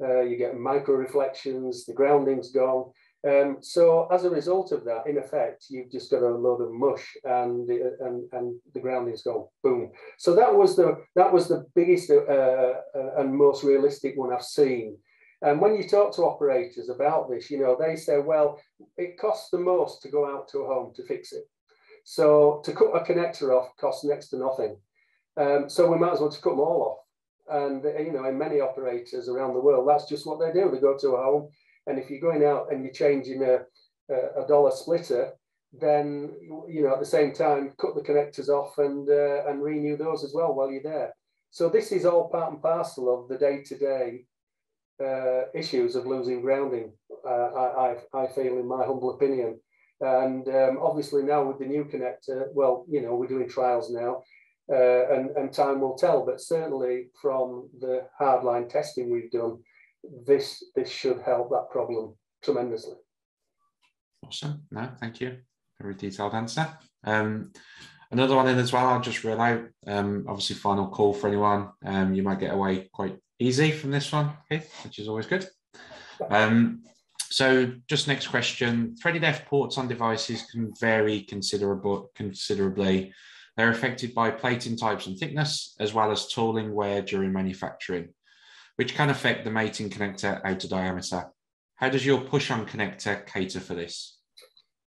[0.00, 2.92] uh, you get micro reflections, the grounding's gone,
[3.26, 6.72] um, so as a result of that, in effect, you've just got a load of
[6.72, 9.92] mush and and and the grounding's gone boom.
[10.18, 12.74] So that was the that was the biggest uh, uh,
[13.18, 14.98] and most realistic one I've seen.
[15.40, 18.60] And when you talk to operators about this, you know they say, well,
[18.98, 21.44] it costs the most to go out to a home to fix it.
[22.04, 24.76] So to cut a connector off costs next to nothing.
[25.38, 27.04] Um, so we might as well just cut them all off.
[27.46, 30.70] And you know, in many operators around the world, that's just what they do.
[30.70, 31.48] They go to a home,
[31.86, 33.60] and if you're going out and you're changing a,
[34.12, 35.32] a, dollar splitter,
[35.72, 36.32] then
[36.68, 40.24] you know at the same time cut the connectors off and uh, and renew those
[40.24, 41.14] as well while you're there.
[41.50, 44.24] So this is all part and parcel of the day-to-day
[45.00, 46.92] uh, issues of losing grounding.
[47.24, 49.60] Uh, I, I, I feel, in my humble opinion,
[50.00, 54.22] and um, obviously now with the new connector, well, you know, we're doing trials now,
[54.70, 56.24] uh, and and time will tell.
[56.26, 59.58] But certainly from the hardline testing we've done,
[60.26, 62.94] this this should help that problem tremendously.
[64.26, 64.62] Awesome.
[64.70, 65.38] No, thank you.
[65.80, 66.68] Very detailed answer.
[67.04, 67.52] Um,
[68.10, 68.86] another one in as well.
[68.86, 69.64] I'll just reel out.
[69.86, 71.70] Um, obviously, final call for anyone.
[71.84, 75.46] Um, you might get away quite easy from this one, okay, which is always good.
[76.30, 76.82] Um,
[77.30, 83.12] so, just next question: threaded F ports on devices can vary considerable, considerably.
[83.56, 88.08] They're affected by plating types and thickness, as well as tooling wear during manufacturing
[88.76, 91.30] which can affect the mating connector outer diameter.
[91.76, 94.18] How does your push-on connector cater for this?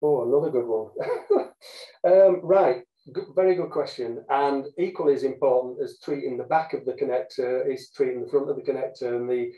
[0.02, 0.92] Oh, another good one.
[2.08, 4.24] um, right, good, very good question.
[4.30, 8.50] And equally as important as treating the back of the connector is treating the front
[8.50, 9.16] of the connector.
[9.16, 9.52] And the,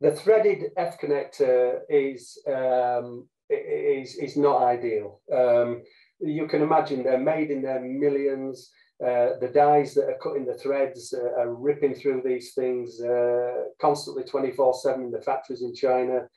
[0.00, 5.20] the threaded F connector is, um, is, is not ideal.
[5.32, 5.82] Um,
[6.20, 8.70] you can imagine they're made in their millions.
[9.02, 13.64] Uh, the dies that are cutting the threads uh, are ripping through these things uh,
[13.80, 16.28] constantly 24 7 in the factories in China.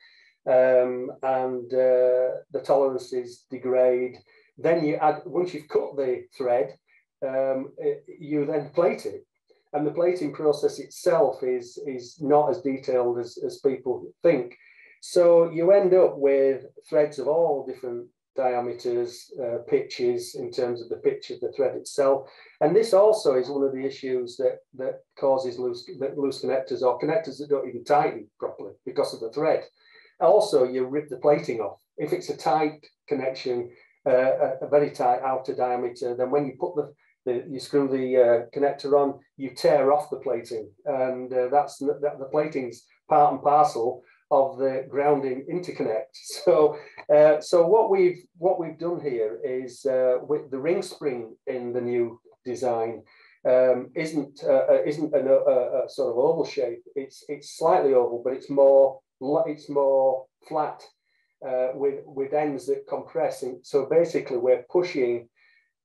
[0.48, 4.16] Um, and uh, the tolerances degrade.
[4.58, 6.76] Then you add, once you've cut the thread,
[7.26, 9.26] um, it, you then plate it.
[9.72, 14.56] And the plating process itself is, is not as detailed as, as people think.
[15.00, 18.06] So you end up with threads of all different
[18.36, 22.28] diameters, uh, pitches in terms of the pitch of the thread itself.
[22.60, 26.82] And this also is one of the issues that, that causes loose, that loose connectors
[26.82, 29.64] or connectors that don't even tighten properly because of the thread.
[30.20, 31.78] Also, you rip the plating off.
[31.98, 33.70] If it's a tight connection,
[34.06, 38.16] uh, a, very tight outer diameter, then when you put the, the you screw the
[38.16, 40.70] uh, connector on, you tear off the plating.
[40.84, 46.14] And uh, that's that, the plating's part and parcel of the grounding interconnect.
[46.44, 46.76] So,
[47.14, 51.72] uh, so what we've what we've done here is uh, with the ring spring in
[51.72, 53.02] the new design
[53.48, 56.82] um, isn't uh, uh isn't a, a, a, sort of oval shape.
[56.94, 59.00] It's it's slightly oval, but it's more
[59.46, 60.82] it's more flat,
[61.46, 63.42] uh, with, with ends that compress.
[63.42, 65.28] And so basically we're pushing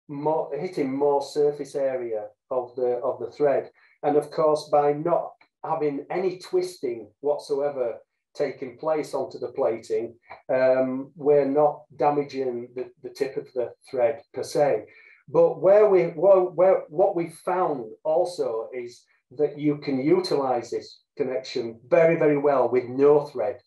[0.08, 3.70] more, hitting more surface area of the, of the thread.
[4.04, 5.32] And of course, by not
[5.64, 7.98] having any twisting whatsoever
[8.36, 10.16] taking place onto the plating,
[10.50, 14.86] um, we're not damaging the, the tip of the thread per se.
[15.28, 19.04] But where we well, where what we found also is
[19.38, 23.60] that you can utilize this connection very, very well with no thread.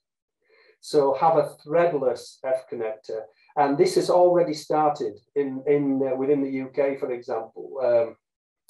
[0.80, 3.22] So have a threadless F connector.
[3.56, 7.78] And this has already started in, in uh, within the UK, for example.
[7.82, 8.16] Um,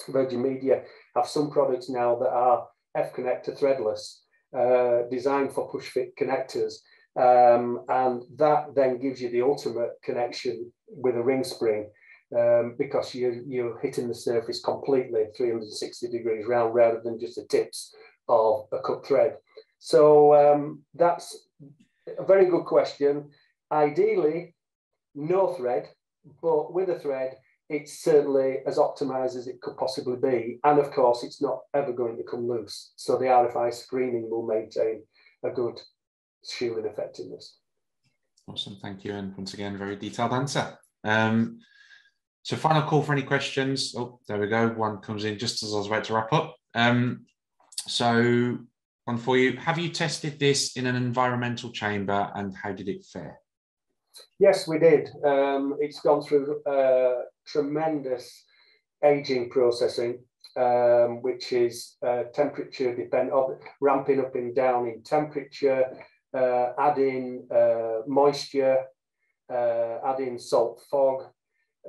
[0.09, 0.83] Virgin Media
[1.15, 4.21] have some products now that are F connector threadless,
[4.57, 6.75] uh, designed for push fit connectors.
[7.17, 11.89] Um, and that then gives you the ultimate connection with a ring spring
[12.37, 17.45] um, because you, you're hitting the surface completely 360 degrees round rather than just the
[17.45, 17.95] tips
[18.27, 19.37] of a cut thread.
[19.79, 21.47] So um, that's
[22.17, 23.29] a very good question.
[23.71, 24.55] Ideally,
[25.13, 25.89] no thread,
[26.41, 27.37] but with a thread,
[27.69, 30.59] it's certainly as optimized as it could possibly be.
[30.63, 32.93] And of course, it's not ever going to come loose.
[32.95, 35.03] So the RFI screening will maintain
[35.43, 35.79] a good
[36.47, 37.57] shielding effectiveness.
[38.47, 39.13] Awesome, thank you.
[39.13, 40.77] And once again, very detailed answer.
[41.03, 41.59] Um,
[42.43, 43.95] so final call for any questions.
[43.97, 44.67] Oh, there we go.
[44.69, 46.55] One comes in just as I was about to wrap up.
[46.75, 47.25] Um,
[47.87, 48.59] so
[49.05, 49.57] one for you.
[49.57, 53.39] Have you tested this in an environmental chamber and how did it fare?
[54.39, 55.09] Yes, we did.
[55.25, 58.43] Um, it's gone through uh, tremendous
[59.03, 60.19] aging processing,
[60.57, 65.85] um, which is uh, temperature dependent, ramping up and down in temperature,
[66.33, 68.79] uh, adding uh, moisture,
[69.51, 71.23] uh, adding salt fog,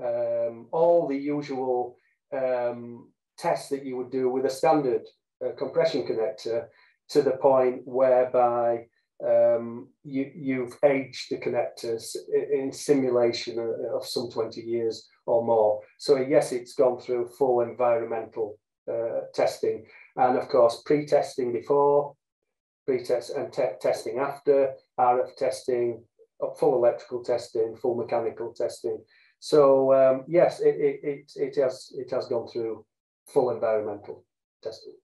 [0.02, 1.96] um, all the usual
[2.32, 5.02] um, tests that you would do with a standard
[5.44, 6.66] uh, compression connector
[7.09, 8.86] to the point whereby
[9.24, 12.16] um, you, you've aged the connectors
[12.52, 13.59] in simulation
[13.94, 15.81] of some 20 years or more.
[15.99, 18.59] So yes, it's gone through full environmental
[18.91, 19.85] uh, testing
[20.16, 22.14] and of course pre-testing before,
[22.87, 26.03] pre-test and te testing after, RF testing,
[26.59, 28.99] full electrical testing, full mechanical testing.
[29.41, 32.85] So um, yes, it, it, it, it, has it has gone through
[33.27, 34.24] full environmental
[34.62, 34.95] testing.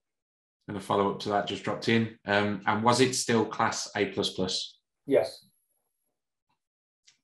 [0.68, 2.16] And a follow up to that just dropped in.
[2.24, 4.12] Um, and was it still class A
[5.06, 5.46] Yes.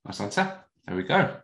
[0.04, 0.58] Nice answer.
[0.86, 1.36] There we go.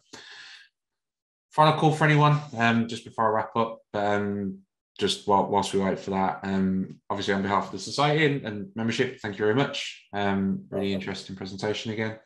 [1.54, 3.78] Final call for anyone, um, just before I wrap up.
[3.94, 4.58] Um,
[4.98, 8.44] just while, whilst we wait for that, um, obviously on behalf of the society and,
[8.44, 10.04] and membership, thank you very much.
[10.12, 12.18] Um, really interesting presentation again.